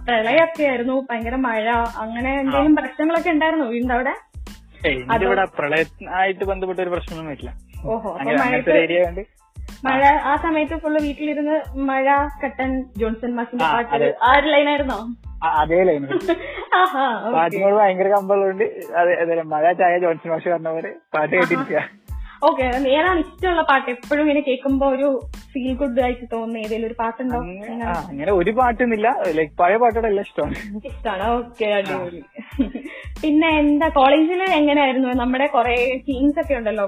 പ്രളയൊക്കെ 0.08 0.64
ആയിരുന്നു. 0.72 0.96
ഭയങ്കര 1.10 1.38
മഴ 1.46 1.66
അങ്ങനെ 2.04 2.32
എന്തെങ്കിലും 2.42 2.76
പ്രശ്നങ്ങളൊക്കെ 2.80 3.32
ഉണ്ടായിരുന്നു 3.36 3.68
വീടിന്റെ 3.72 3.96
അവിടെ? 3.98 4.16
ഇവിടെ 5.26 5.46
പ്രളയമായിട്ട് 5.58 6.44
ബന്ധപ്പെട്ട 6.52 6.80
ഒരു 6.86 6.92
പ്രശ്നമൊന്നും 6.94 7.34
ഇല്ല. 7.38 7.50
ഓഹോ 7.94 8.10
അങ്ങനത്തെ 8.20 8.78
ഏരിയ 8.84 9.00
കൊണ്ട്. 9.06 9.24
മഴ 9.86 10.02
ആ 10.30 10.36
സമയത്ത് 10.44 10.76
ഫുള്ള് 10.84 11.00
വീട്ടിലിരുന്ന് 11.06 11.56
മഴ 11.90 12.06
കട്ടൻ 12.44 12.70
ജോൺസൺ 13.02 13.32
മാസിന്റെ 13.38 13.66
പാട്ട്. 13.74 14.08
ആ 14.26 14.32
ഒരു 14.38 14.48
ലൈനായിരുന്നോ 14.54 15.00
അതേ 15.60 15.80
ലൈൻ 15.88 16.04
പാട്ടിനോട് 17.36 17.76
ഭയങ്കര 17.80 18.08
കമ്പമുള്ളതുകൊണ്ട് 18.14 18.64
അതെ 19.22 19.44
മഴ 19.54 19.66
ചായ 19.82 19.94
ജോൺസൺ 20.04 20.30
മാഷ് 20.32 20.50
പറഞ്ഞ 20.50 20.70
പോലെ 20.76 20.92
പാട്ട് 21.14 21.34
കേട്ടിരിക്കുക 21.36 21.82
ഓക്കെ 22.48 22.64
ഏതാണ് 22.96 23.20
ഇഷ്ടമുള്ള 23.24 23.62
പാട്ട്. 23.70 23.88
എപ്പോഴും 23.96 24.22
ഇങ്ങനെ 24.24 24.42
കേൾക്കുമ്പോ 24.48 24.86
ഒരു 24.96 25.08
ഫീൽ 25.52 25.72
ഗുഡ് 25.82 26.02
ആയിട്ട് 26.06 26.26
തോന്നുന്ന 26.34 26.64
ഏതെങ്കിലും 26.66 26.88
ഒരു 26.90 26.98
പാട്ടുണ്ടോ? 27.02 27.40
അങ്ങനെ 28.02 28.32
ഒരു 28.40 28.52
പാട്ടൊന്നുമില്ല 28.60 29.08
ലൈക് 29.38 29.54
പഴയ 29.62 29.78
പാട്ടുകളെല്ലാം 29.84 30.26
ഇഷ്ടമാണ്. 30.28 30.56
ഇഷ്ടമാണ് 30.90 31.26
ഓക്കെ 31.38 31.68
അടിപൊളി. 31.78 32.22
പിന്നെ 33.26 33.48
എന്താ 33.60 33.88
കോളേജിൽ 33.96 34.42
എങ്ങനെയായിരുന്നു? 34.58 35.12
നമ്മുടെ 35.22 35.46
കുറെ 35.54 35.76
ടീംസ് 36.08 36.38
ഒക്കെ 36.42 36.54
ഉണ്ടല്ലോ. 36.60 36.86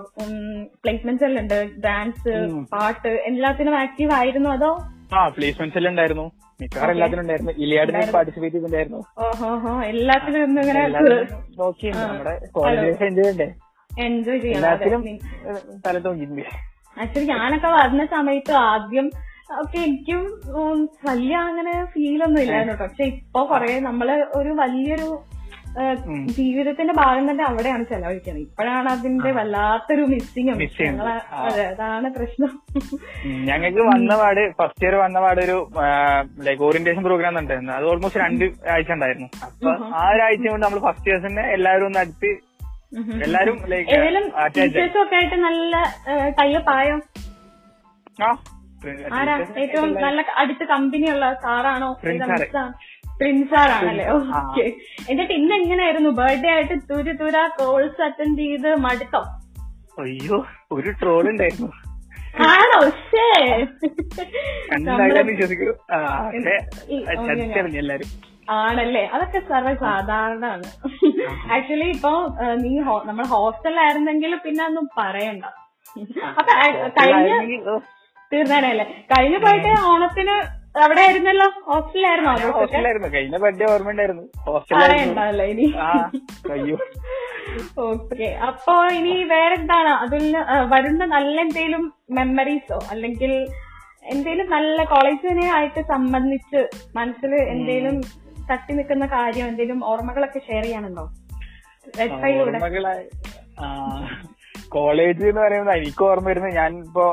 പ്ലേസ്മെന്റ് 0.84 1.26
എല്ലാം 1.28 1.44
ഉണ്ട്. 1.44 1.60
ഡാൻസ്. 1.86 2.34
പാട്ട് 2.74 3.12
എല്ലാത്തിനും 3.30 3.76
ആക്റ്റീവ് 3.84 4.12
ആയിരുന്നു 4.18 4.50
അതോ? 4.58 4.72
ആ 5.18 5.22
പ്ലേസ്മെന്റ്സ് 5.36 5.80
എല്ലാം 5.80 5.92
ഉണ്ടായിരുന്നു. 5.94 6.26
മിക്കവാറും 6.62 6.94
എല്ലാത്തിനും 6.96 7.24
ഉണ്ടായിരുന്നു. 7.24 7.54
ഇലിയാഡിനെ 7.64 8.02
പാർട്ടിസിപ്പേറ്റ് 8.16 8.56
ചെയ്തിട്ടുണ്ടായിരുന്നു. 8.56 9.00
ഓഹോ 9.26 9.74
എല്ലാത്തിനും 9.92 10.60
ഇങ്ങനെ 10.64 10.84
നോക്കി 11.62 11.90
നമ്മുടെ 12.02 12.34
കോളേജ് 12.58 12.86
ലൈഫ് 12.88 13.04
എൻജോയ് 14.08 14.42
തല 15.86 15.98
തോന്നിയിട്ടുണ്ട് 16.08 16.44
ആക്ച്വലി 16.98 17.28
ഞാനൊക്കെ 17.36 17.70
വരുന്ന 17.78 18.04
സമയത്ത് 18.14 18.54
ആദ്യം 18.70 19.08
ഒക്കെ 19.62 19.78
എനിക്കും 19.88 20.22
വലിയ 21.10 21.36
അങ്ങനെ 21.50 21.74
ഫീൽ 21.94 22.22
ഒന്നും 22.28 22.42
ഇല്ലായിരുന്നു 22.44 22.74
കേട്ടോ 22.74 22.86
പക്ഷെ 22.86 23.06
ഇപ്പൊ 23.14 23.42
കൊറേ 23.52 23.72
നമ്മൾ 23.88 24.08
ഒരു 24.40 24.54
വലിയൊരു. 24.62 25.10
ജീവിതത്തിന്റെ 26.38 26.94
ഭാഗം 27.00 27.24
തന്നെ 27.30 27.44
അവിടെയാണ് 27.44 27.84
ചെലവഴിക്കുന്നത്. 27.92 28.44
ഇപ്പോഴാണ് 28.46 28.90
അതിന്റെ 28.94 29.32
വല്ലാത്തൊരു 29.38 30.04
മിസ്സിങ്. 30.14 30.54
അതാണ് 31.72 32.08
പ്രശ്നം. 32.18 32.52
ഞങ്ങൾക്ക് 33.50 33.84
വന്ന 33.92 34.12
പാട് 34.22 34.42
ഫസ്റ്റ് 34.60 34.86
ഇയർ 34.86 34.96
വന്ന 35.04 35.20
പാട് 35.26 35.42
ഒരു 35.46 35.58
ലൈക്ക് 36.48 36.64
ഓറിയന്റേഷൻ 36.70 37.04
പ്രോഗ്രാം 37.08 37.40
ഉണ്ടായിരുന്നു 37.44 37.74
അത് 37.78 37.86
ഓൾമോസ്റ്റ് 37.92 38.22
രണ്ട് 38.26 38.46
ആഴ്ച 38.76 38.92
ഉണ്ടായിരുന്നു. 38.98 39.30
അപ്പൊ 39.48 39.72
ആ 40.02 40.04
ഒരാഴ്ച 40.16 40.46
കൊണ്ട് 40.48 40.66
നമ്മൾ 40.68 40.82
ഫസ്റ്റ് 40.88 41.10
ഇയേഴ്സിനെ 41.12 41.46
എല്ലാവരും 41.58 41.88
ഒന്ന് 41.90 42.02
അടുത്ത് 42.04 42.32
എല്ലാരും 43.26 43.58
ലൈക്ക് 43.72 43.90
ഏതെങ്കിലും 43.96 44.26
ടീച്ചേഴ്സും 44.58 45.02
ഒക്കെ 45.04 45.16
ആയിട്ട് 45.16 45.40
നല്ല 45.48 45.74
ടൈപ്പ് 46.42 46.72
ആയോ 46.78 46.98
ആരാ? 49.18 49.34
ഏറ്റവും 49.62 49.90
നല്ല 50.04 50.22
അടുത്ത 50.42 50.64
കമ്പനിയുള്ള 50.72 51.26
സാറാണോ? 51.44 51.90
Prince 53.20 53.50
sir. 53.54 53.76
പ്രിൻസ് 53.82 54.36
ഓക്കെ 54.40 54.66
എന്നിട്ട് 55.10 55.34
ഇന്ന് 55.40 55.54
എങ്ങനെയായിരുന്നു? 55.56 56.10
ബർത്ത്ഡേ 56.20 56.50
ആയിട്ട് 56.50 56.76
തുരു 56.92 57.14
തുര 57.22 57.38
കോൾസ് 57.60 58.02
അറ്റൻഡ് 58.08 58.40
ചെയ്ത് 58.40 58.70
മടുത്തോ? 58.86 59.22
അയ്യോ 60.02 60.38
ഒരു 60.72 60.92
ട്രോൾ 61.02 61.26
ഉണ്ടായിരുന്നു. 61.30 61.70
ആണോ? 62.48 62.80
എല്ലാരും. 67.82 68.10
ആണല്ലേ? 68.58 69.04
അതൊക്കെ 69.14 69.40
സർവ 69.50 69.70
സാധാരണമാണ് 69.86 70.68
ആക്ച്വലി 71.56 71.88
ഇപ്പൊ 71.96 72.12
നീ 72.64 72.74
നമ്മൾ 73.10 73.26
ഹോസ്റ്റലിലായിരുന്നെങ്കിൽ 73.34 74.36
പിന്നെ 74.46 74.64
ഒന്നും 74.66 74.86
പറയണ്ട. 75.00 75.46
അപ്പൊ 76.40 76.52
കഴിഞ്ഞ 77.00 77.34
തീർന്നേനല്ലേ 78.32 78.86
കഴിഞ്ഞ 79.12 79.36
പോയിട്ട് 79.44 79.74
ഓണത്തിന് 79.90 80.36
അവിടെ 80.84 81.02
ആയിരുന്നല്ലോ 81.02 81.48
ഹോസ്റ്റലിലായിരുന്നോ. 81.66 82.34
ഹോസ്റ്റലായിരുന്നു 82.52 83.08
കഴിഞ്ഞ 83.08 83.38
ബർത്ത്ഡേ 83.38 83.66
ഓർമ്മ 83.74 83.90
ഉണ്ടായിരുന്നു. 83.92 84.24
ഹോസ്റ്റലായിരുന്നു 84.40 85.44
ഇനി. 85.44 85.68
അയ്യോ. 86.52 86.78
ഓക്കെ. 87.80 88.26
അപ്പൊ 88.48 88.88
ഇനി 88.88 89.24
വേറെന്താണ്? 89.24 89.90
അതിൽ 89.90 90.24
വരുന്ന 90.68 91.06
നല്ല 91.06 91.42
എന്തെങ്കിലും 91.42 91.94
മെമ്മറീസോ 92.12 92.80
അല്ലെങ്കിൽ 92.92 93.34
എന്തെങ്കിലും 94.06 94.50
നല്ല 94.50 94.84
കോളേജിനെ 94.84 95.48
ആയിട്ട് 95.52 95.82
സംബന്ധിച്ച് 95.82 96.60
മനസ്സിൽ 96.96 97.36
എന്തെങ്കിലും 97.36 98.02
തട്ടി 98.52 98.74
നിൽക്കുന്ന 98.74 99.06
കാര്യം 99.06 99.48
എന്തെങ്കിലും 99.48 99.86
ഓർമ്മകളൊക്കെ 99.86 100.40
ഷെയർ 100.40 100.64
ചെയ്യാനുണ്ടോ? 100.64 101.06
ഓർമ്മകളായി. 102.42 103.06
കോളേജ് 104.70 105.24
എന്ന് 105.30 105.42
പറയുന്നത് 105.42 105.78
എനിക്ക് 105.78 106.04
ഓർമ്മ 106.04 106.28
വരുന്നത് 106.30 106.56
ഞാൻ 106.56 106.72
ഇപ്പോ 106.80 107.06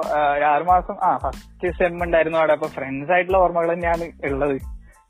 ആറുമാസം 0.51 0.97
ആ 1.03 1.11
ഫസ്റ്റ് 1.19 1.71
സെം 1.79 2.03
ഉണ്ടായിരുന്നു 2.05 2.39
അവിടെ. 2.39 2.53
അപ്പൊ 2.53 2.69
ഫ്രണ്ട്സ് 2.77 3.13
ആയിട്ടുള്ള 3.13 3.39
ഓർമ്മകൾ 3.39 3.71
തന്നെയാണ് 3.75 4.07
ഉള്ളത്. 4.29 4.57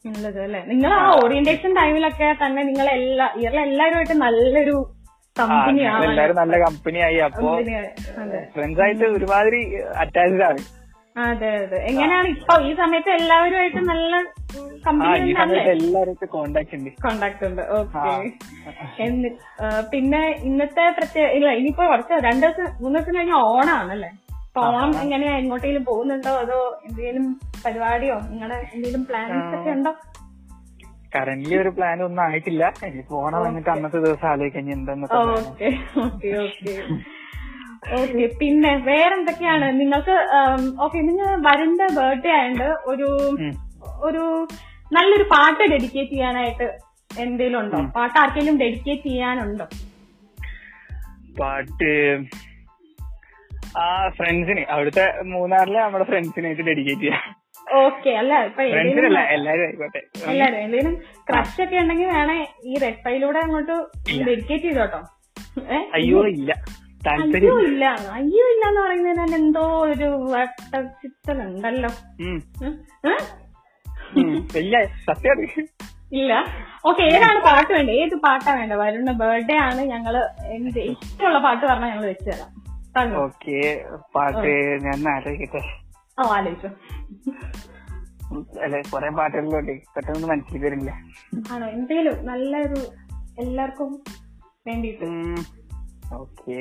ഉള്ളത് 0.04 0.38
അല്ലെ? 0.42 0.60
നിങ്ങൾ 0.66 0.90
ആ 0.96 1.04
ഓറിയന്റേഷൻ 1.20 1.70
ടൈമിലൊക്കെ 1.76 2.28
തന്നെ 2.42 2.62
നിങ്ങൾ 2.64 2.86
എല്ലാ 2.96 3.26
ഇയറിലെ 3.40 3.62
എല്ലാവരുമായിട്ട് 3.68 4.16
നല്ലൊരു 4.24 4.76
എല്ലാരും 6.06 6.36
നല്ല 6.36 6.56
കമ്പനിയായി 6.64 7.18
അപ്പൊ 7.18 7.48
ഫ്രണ്ട്സ് 8.54 8.82
ആയിട്ട് 8.82 9.04
ഒരുമാതിരി 9.16 9.60
അറ്റാച്ച്ഡ് 10.02 10.44
ആണ്. 10.48 10.60
അതെ 11.16 11.50
അതെ. 11.56 11.78
എങ്ങനെയാണ് 11.90 12.28
ഇപ്പൊ 12.28 12.54
ഈ 12.60 12.74
സമയത്ത് 12.74 13.10
എല്ലാവരുമായിട്ട് 13.10 13.80
നല്ല 13.90 14.12
കോണ്ടാക്ട് 17.04 17.44
ഉണ്ട്. 17.48 17.62
ഓക്കെ 17.78 18.14
പിന്നെ 19.92 20.22
ഇന്നത്തെ 20.48 20.84
പ്രത്യേക 20.98 21.26
ഇല്ല 21.36 21.48
ഇനിയിപ്പോ 21.60 21.84
കുറച്ച് 21.86 22.14
രണ്ടു 22.26 22.44
ദിവസം 22.46 22.66
മൂന്ന് 22.82 22.96
ദിവസം 22.98 23.16
കഴിഞ്ഞ 23.18 23.34
ഓണാണല്ലേ? 23.52 24.10
അപ്പൊ 24.46 24.62
ഓണം 24.66 24.92
എങ്ങനെയാ 25.04 25.32
എങ്ങോട്ടെങ്കിലും 25.42 25.84
പോകുന്നുണ്ടോ? 25.84 26.32
അതോ 26.44 26.58
എന്തെങ്കിലും 26.86 27.24
പരിപാടിയോ? 27.64 28.16
നിങ്ങളുടെ 28.30 28.58
എന്തെങ്കിലും 28.74 29.04
പ്ലാൻസ് 29.04 29.54
ഒക്കെ 29.58 29.70
ഉണ്ടോ? 29.70 29.92
കറന്റ് 31.16 31.56
ഒരു 31.62 31.70
പ്ലാൻ 31.76 31.98
ഒന്നും 32.02 32.22
ആയിട്ടില്ല. 32.22 32.64
ഇനി 32.86 33.02
ഓണം 33.22 33.40
വന്നിട്ട് 33.46 33.70
അന്നത്തെ 33.70 33.98
ദിവസം 34.06 34.28
ആലോചിക്കാൻ 34.32 34.70
എന്തെന്നൊക്കെ 34.76 35.18
ഓക്കെ 35.34 35.68
ഓക്കെ 36.06 36.30
ഓക്കെ 36.44 36.72
ഓക്കെ 38.00 38.26
പിന്നെ 38.40 38.72
വേറെന്തൊക്കെയാണ്? 38.88 39.66
നിങ്ങൾക്ക് 39.80 40.14
ഓക്കെ 40.84 40.98
നിങ്ങൾ 41.08 41.26
വരുന്ന 41.48 41.82
ബർത്ത്ഡേ 41.98 42.30
ആയതുകൊണ്ട് 42.38 42.68
ഒരു 42.90 43.08
ഒരു 44.00 44.24
നല്ലൊരു 44.92 45.24
പാട്ട് 45.24 45.62
ഡെഡിക്കേറ്റ് 45.70 46.10
ചെയ്യാനായിട്ട് 46.10 46.66
എന്തെങ്കിലും 47.10 47.58
ഉണ്ടോ 47.60 47.78
പാട്ട് 47.96 48.16
ആർക്കെങ്കിലും 48.18 48.58
ഡെഡിക്കേറ്റ് 48.58 49.02
ചെയ്യാനുണ്ടോ? 49.02 49.66
പാട്ട് 51.38 51.90
ആ 53.78 53.86
ഫ്രണ്ട്സിന് 54.08 54.62
അവിടുത്തെ 54.70 55.04
മൂന്നാറിലെ 55.24 55.80
നമ്മുടെ 55.80 56.04
ഫ്രണ്ട്സിനായിട്ട് 56.04 56.62
ഡെഡിക്കേറ്റ് 56.62 57.00
ചെയ്യാം. 57.00 57.24
ഓക്കെ 57.84 58.10
അല്ല 58.10 58.32
ഇപ്പൊ 58.44 58.62
എല്ലാരും 60.26 60.58
എന്തെങ്കിലും 60.58 60.94
ക്രഷ് 61.28 61.62
ഒക്കെ 61.62 61.76
ഉണ്ടെങ്കിൽ 61.76 62.08
വേണേ 62.14 62.36
ഈ 62.64 62.74
റെഡ് 62.78 63.02
ഫൈലൂടെ 63.04 63.38
അങ്ങോട്ട് 63.38 63.76
ഡെഡിക്കേറ്റ് 64.24 64.64
ചെയ്തോട്ടോ? 64.64 65.00
അയ്യോ 65.92 66.20
ഇല്ല. 66.34 66.52
അയ്യോ 67.14 67.54
ഇല്ല. 67.64 67.84
അയ്യോ 68.12 68.44
ഇല്ല 68.52 68.64
എന്ന് 68.68 68.80
പറയുന്നതിന് 68.80 69.36
എന്തോ 69.36 69.64
ഒരു 69.84 70.08
വട്ടച്ചിത്തലുണ്ടല്ലോ. 70.32 71.90
ഉം. 72.20 72.38
ഇല്ല 74.60 74.84
സത്യം 75.06 75.40
ഇല്ല. 76.18 76.32
ഓക്കെ 76.86 77.02
ഏതാണ് 77.02 77.38
പാട്ട് 77.44 77.72
വേണ്ടത്? 77.72 77.94
ഏത് 77.94 78.14
പാട്ടാ 78.16 78.54
വേണ്ട 78.54 78.72
വരുന്ന 78.72 79.12
ബർത്ത്ഡേ 79.12 79.56
ആണ് 79.58 79.80
ഞങ്ങൾ 79.80 80.16
എന്ത് 80.56 80.78
ഇഷ്ടമുള്ള 80.78 81.38
പാട്ട് 81.38 81.66
പറഞ്ഞാൽ 81.66 81.88
ഞങ്ങൾ 81.88 82.06
വെച്ച് 82.06 82.28
തരാം. 82.30 82.50
ഓക്കെ 83.22 83.56
പാട്ട് 84.14 84.50
ഞാൻ 84.84 85.08
ആലോചിക്കട്ടെ. 85.14 85.62
ഓ 86.18 86.24
ആലോചിച്ചു. 86.34 86.70
അല്ലെ 88.64 88.82
കൊറേ 88.90 89.08
പാട്ടുകളിലോട്ടെ 89.08 89.74
പെട്ടെന്ന് 89.96 90.28
മനസ്സിൽ 90.28 90.62
വരില്ല. 90.64 90.90
ആണോ? 91.52 91.66
എന്തേലും 91.68 92.26
നല്ലൊരു 92.26 92.80
എല്ലാവർക്കും 93.38 93.90
വേണ്ടിട്ട് 94.66 95.08
ഓക്കെ 96.14 96.58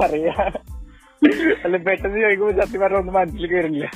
പറയാ? 0.00 0.34
അല്ല 1.64 1.76
പെട്ടെന്ന് 1.86 2.18
ചോദിക്കുമ്പോ 2.24 2.52
സത്യം 2.60 2.80
പറഞ്ഞ 2.82 2.98
ഒന്നും 3.02 3.14
മനസ്സിൽ 3.18 3.46
കയറില്ല 3.52 3.86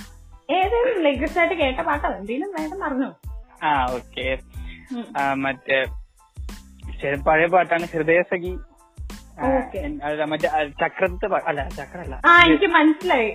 ഏതെങ്കിലും 0.59 1.03
ലേറ്റസ്റ്റ് 1.07 1.41
ആയിട്ട് 1.41 1.57
കേട്ട 1.63 1.81
പാട്ടോ 1.89 2.09
എന്തെങ്കിലും 2.19 2.51
വേണ്ട 2.57 2.75
പറഞ്ഞു. 2.85 3.09
ആ 3.67 3.71
ഓക്കെ. 3.97 4.27
മറ്റേ 5.45 5.79
പഴയ 7.29 7.47
പാട്ടാണ് 7.55 7.87
ഹൃദയസഖി. 7.93 8.53
മറ്റേ 10.31 10.49
ചക്രത്തെ 10.81 11.27
അല്ല 11.51 11.61
ചക്രല്ല. 11.79 12.15
എനിക്ക് 12.47 12.69
മനസ്സിലായി. 12.77 13.29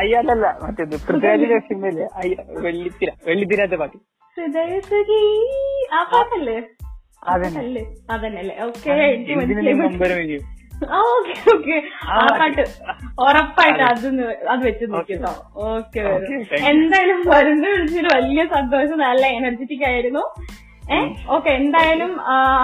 അയ്യാലല്ല 0.00 0.46
മറ്റേത് 0.64 0.96
പൃഥ്വിരാജിന്റെ 1.06 1.58
സിനിമയില്ലേ? 1.68 2.06
അയ്യ 2.20 2.36
വെള്ളിത്തിര 2.66 3.10
വെള്ളിത്തിരാത്ത 3.28 3.74
പാട്ട്. 3.82 3.96
ഹൃദയസഖി 4.36 5.22
ആ 5.96 6.02
പാട്ടല്ലേ? 6.12 6.58
അതന്നെ. 7.32 7.84
അതന്നെ 8.16 8.42
ഓക്കെ 8.66 8.90
ഓക്കെ 10.98 11.34
ഓക്കെ. 11.54 11.76
ആ 12.14 12.20
പാട്ട്. 12.40 12.64
ഉറപ്പായിട്ട് 13.24 13.82
അത് 13.90 14.06
അത് 14.52 14.62
വെച്ച് 14.68 14.86
നോക്കിട്ടോ. 14.94 15.32
ഓക്കെ. 15.70 16.02
എന്തായാലും 16.72 17.20
വരുന്ന 17.34 17.64
വിളിച്ചൊരു 17.74 18.10
വലിയ 18.16 18.44
സന്തോഷം 18.56 18.98
നല്ല 19.06 19.24
എനർജറ്റിക് 19.40 19.86
ആയിരുന്നു. 19.90 20.24
ഏഹ് 20.94 21.10
ഓക്കെ 21.34 21.50
എന്തായാലും 21.60 22.12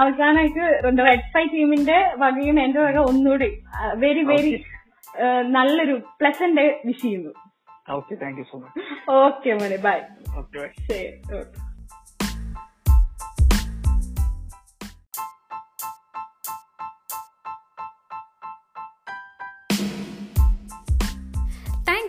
അവസാനമായിട്ട് 0.01 0.65
റെഡ് 1.09 1.29
ഫൈ 1.33 1.43
ടീമിന്റെ 1.53 1.99
വകയും 2.23 2.57
എന്റെ 2.65 2.79
വക 2.85 2.97
ഒന്നുകൂടി 3.11 3.49
വെരി 4.03 4.23
വെരി 4.31 4.51
നല്ലൊരു 5.57 5.95
പ്ലസന്റ് 6.21 6.65
വിഷ് 6.87 7.01
ചെയ്യുന്നു. 7.03 7.31
Okay 7.97 8.13
thank 8.23 8.39
you 8.41 8.45
so 8.51 8.57
much 8.63 8.83
okay 9.21 9.53
മോനെ 9.61 9.79
ബൈ 9.87 9.97
ഓക്കെ 10.41 10.65
ശരി 10.87 11.07
okay. 11.37 11.61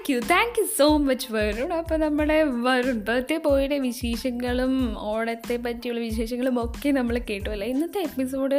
Thank 0.09 0.17
you. 0.17 0.29
Thank 0.35 0.59
you 0.59 0.65
so 0.79 0.87
much 0.99 1.27
Varun. 1.33 1.73
അപ്പോൾ 1.73 1.97
നമ്മുടെ 1.97 2.37
വരുൺ 2.67 2.99
ബർത്ത്ഡേ 3.09 3.37
ബോയുടെ 3.37 3.79
വിശേഷങ്ങളും 3.79 4.73
ഓണത്തെ 5.11 5.57
പറ്റിയുള്ള 5.57 6.01
വിശേഷങ്ങളും 6.01 6.57
ഒക്കെ 6.65 6.91
നമ്മൾ 6.91 7.17
കേട്ടു 7.31 7.49
അല്ലേ 7.51 7.67
ഇന്നത്തെ 7.67 8.01
എപ്പിസോഡ് 8.01 8.59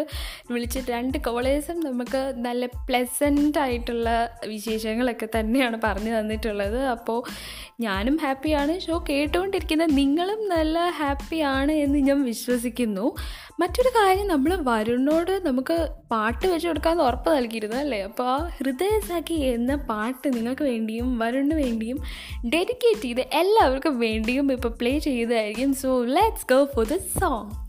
വിളിച്ചിട്ട് 0.51 0.91
രണ്ട് 0.91 1.17
കോളേജും 1.17 1.79
നമുക്ക് 1.79 2.21
നല്ല 2.45 2.65
പ്ലസന്റ് 2.87 3.59
ആയിട്ടുള്ള 3.59 4.09
വിശേഷങ്ങളൊക്കെ 4.45 5.29
തന്നെയാണ് 5.37 5.79
പറഞ്ഞു 5.83 6.19
തന്നിട്ടുള്ളത്. 6.19 6.79
അപ്പോൾ 6.95 7.19
ഞാനും 7.81 8.17
ഹാപ്പിയാണ് 8.17 8.79
ഷോ 8.79 9.05
കേട്ടുകൊണ്ടിരിക്കുന്ന 9.09 9.85
നിങ്ങളും 9.99 10.49
നല്ല 10.55 10.77
ഹാപ്പിയാണ് 11.01 11.71
എന്ന് 11.71 11.99
ഞാൻ 11.99 12.21
വിശ്വസിക്കുന്നു. 12.23 13.07
മറ്റൊരു 13.61 13.89
കാര്യം 13.89 14.27
നമ്മൾ 14.27 14.51
വരുണിനോട് 14.69 15.31
നമുക്ക് 15.47 15.75
പാട്ട് 16.11 16.45
വെച്ച് 16.47 16.67
കൊടുക്കാമെന്ന് 16.67 17.03
ഉറപ്പ് 17.03 17.29
നൽകിയിരുന്നു 17.37 17.75
അല്ലേ? 17.75 18.01
അപ്പോൾ 18.03 18.31
ഹൃദയസാഖി 18.57 19.39
എന്ന 19.55 19.75
പാട്ട് 19.89 20.27
നിങ്ങൾക്ക് 20.35 20.63
വേണ്ടിയും 20.63 21.09
വരുണിന് 21.39 21.63
വേണ്ടിയും 21.63 21.99
ഡെഡിക്കേറ്റ് 22.45 23.01
ചെയ്ത് 23.01 23.21
എല്ലാവർക്കും 23.33 23.99
വേണ്ടിയും 23.99 24.51
ഇപ്പോൾ 24.51 24.69
play 24.69 24.99
ചെയ്തതായിരിക്കും. 24.99 25.73
So 25.73 26.03
let's 26.03 26.47
go 26.53 26.59
for 26.75 26.85
the 26.85 26.97
song 27.19 27.68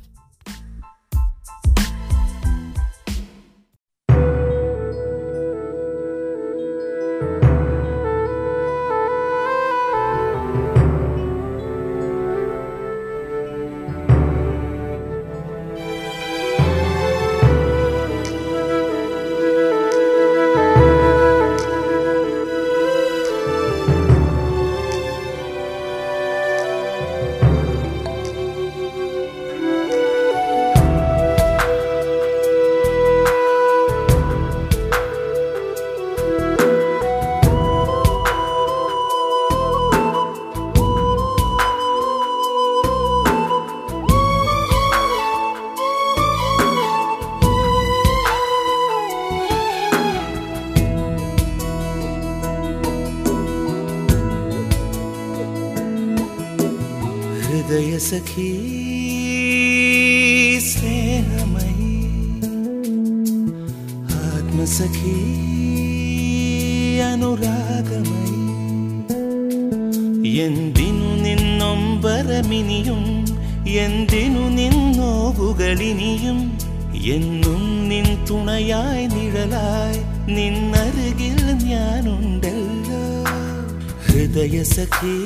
തുണയായി 78.30 79.06
നിഴലായി 79.06 79.98
നിന്നരുകിൽ 80.30 81.38
ഞാനുണ്ടല്ലോ. 81.68 83.02
ഹൃദയ 84.06 84.62
സഖി 84.62 85.16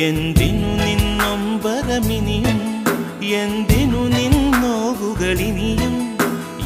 എന്തിനു 0.00 0.84
നിന്നൊമ്പരമിനിയും 0.84 2.60
എന്തിനു 3.22 4.02
നിന്നോകുകളിനിയും 4.18 5.94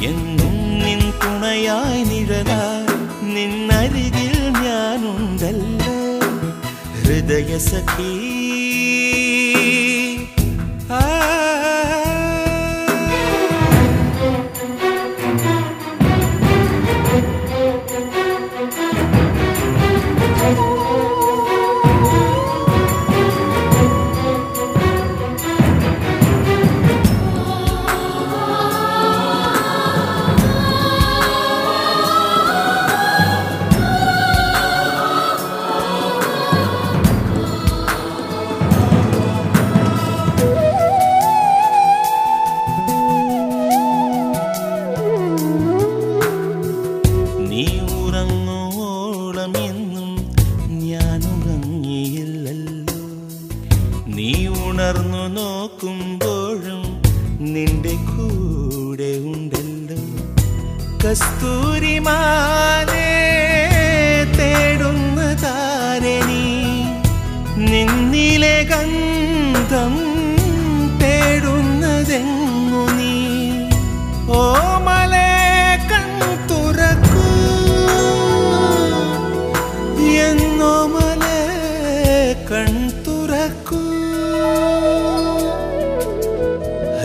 എന്നും 0.03 0.55
നിൻ 0.85 0.99
തുണയായി 1.23 2.03
നിഴലായി 2.03 2.89
നിന്നരികിൽ 3.23 4.18
ङ्गल्ल 5.17 5.81
हृदय 7.03 7.57
सखी 7.69 8.13
हा 10.91 11.03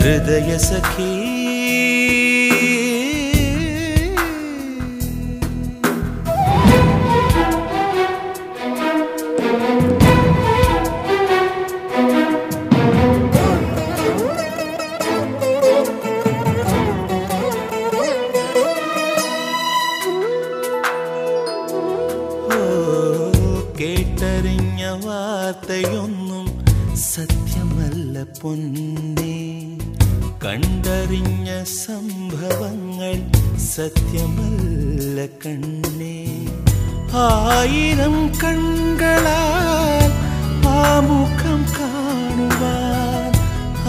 ഹൃദയ 0.05 0.51
സഖി 0.65 1.11
ആയിരം 37.64 38.16
കൺകളാൽ 38.40 40.08
ആ 40.72 40.82
മുഖം 41.08 41.60
കാണുവാൻ 41.76 43.30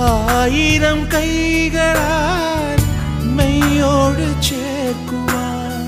ആയിരം 0.10 1.00
കൈകളാൽ 1.14 2.80
മെയ്യോട് 3.38 4.28
ചേർക്കുവാൻ 4.50 5.82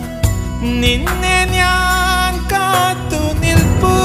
നിന്നെ 0.82 1.38
ഞാൻ 1.56 2.34
കാത്തു 2.54 3.22
നിൽപ്പൂ 3.44 3.96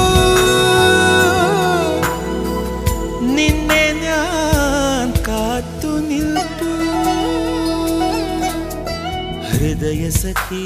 നിന്നെ 3.35 3.85
ഞാൻ 4.05 5.07
കാത്തു 5.29 5.93
നിൽപ്പൂ 6.09 6.71
ഹൃദയ 9.49 10.03
സഖി 10.21 10.65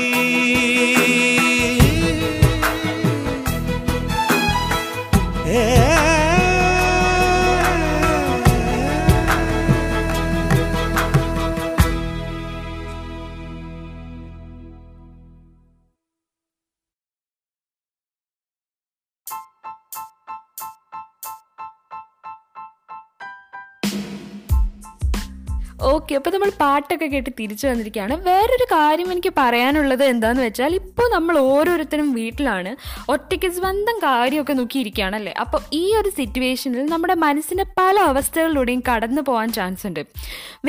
ഓക്കെ 25.89 26.13
അപ്പോൾ 26.15 26.31
നമ്മൾ 26.33 26.49
പാട്ടൊക്കെ 26.61 27.05
കേട്ട് 27.11 27.29
തിരിച്ചു 27.39 27.65
വന്നിരിക്കുകയാണ്. 27.67 28.15
വേറൊരു 28.27 28.65
കാര്യം 28.73 29.11
എനിക്ക് 29.11 29.31
പറയാനുള്ളത് 29.37 30.03
എന്താന്ന് 30.03 30.41
വെച്ചാൽ 30.45 30.75
ഇപ്പോൾ 30.79 31.07
നമ്മൾ 31.13 31.35
ഓരോരുത്തരും 31.39 32.11
വീട്ടിലാണ്. 32.17 32.71
ഒറ്റയ്ക്ക് 33.13 33.49
സ്വന്തം 33.51 33.95
കാര്യമൊക്കെ 34.03 34.53
നോക്കിയിരിക്കുകയാണല്ലേ? 34.53 35.33
അപ്പോൾ 35.43 35.61
ഈ 35.79 35.83
ഒരു 35.99 36.09
സിറ്റുവേഷനിൽ 36.09 36.85
നമ്മുടെ 36.85 37.15
മനസ്സിന്റെ 37.25 37.65
പല 37.79 37.95
അവസ്ഥകളിലൂടെയും 38.11 38.83
കടന്നു 38.89 39.21
പോകാൻ 39.21 39.51
ചാൻസ് 39.57 39.87
ഉണ്ട്. 39.87 40.01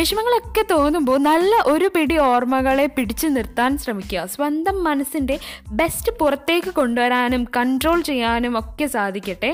വിഷമങ്ങളൊക്കെ 0.01 0.65
തോന്നുമ്പോൾ 0.71 1.19
നല്ല 1.29 1.53
ഒരു 1.73 1.91
പിടി 1.97 2.19
ഓർമ്മകളെ 2.29 2.87
പിടിച്ചു 2.87 3.27
നിർത്താൻ 3.27 3.79
ശ്രമിക്കുക. 3.79 4.25
സ്വന്തം 4.37 4.85
മനസ്സിന്റെ 4.89 5.39
ബെസ്റ്റ് 5.81 6.13
പുറത്തേക്ക് 6.23 6.71
കൊണ്ടുവരാനും 6.81 7.45
കൺട്രോൾ 7.57 8.01
ചെയ്യാനും 8.11 8.59
ഒക്കെ 8.63 8.87
സാധിക്കട്ടെ. 8.87 9.53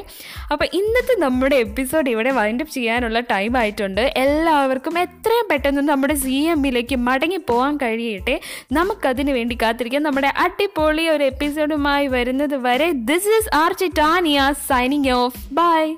അപ്പോൾ 0.53 0.66
ഇന്നത്തെ 0.81 1.16
നമ്മുടെ 1.27 1.57
എപ്പിസോഡ് 1.57 2.11
ഇവിടെ 2.14 2.31
വൈൻഡപ്പ് 2.31 2.73
ചെയ്യാനുള്ള 2.73 3.21
ടൈം 3.35 3.53
ആയിട്ടുണ്ട്. 3.57 4.05
എല്ലാവർക്കും 4.25 4.99
എത്രയും 4.99 5.47
പെട്ടെന്ന് 5.51 5.83
നമ്മുടെ 5.89 6.15
സി 6.15 6.37
എമ്മിലേക്ക് 6.55 6.97
മടങ്ങി 6.97 7.37
പോകാൻ 7.37 7.77
കഴിയട്ടെ. 7.77 8.41
നമുക്കതിന് 8.73 9.31
വേണ്ടി 9.31 9.59
കാത്തിരിക്കാം. 9.63 10.03
നമ്മുടെ 10.03 10.33
അടിപൊളി 10.39 11.09
ഒരു 11.09 11.25
എപ്പിസോഡുമായി 11.25 12.07
വരുന്നത് 12.07 12.55
വരെ 12.55 12.91
this 12.93 13.29
is 13.39 13.57
R 13.57 13.73
Chittania 13.73 14.53
signing 14.69 15.11
off 15.11 15.55
bye 15.55 15.95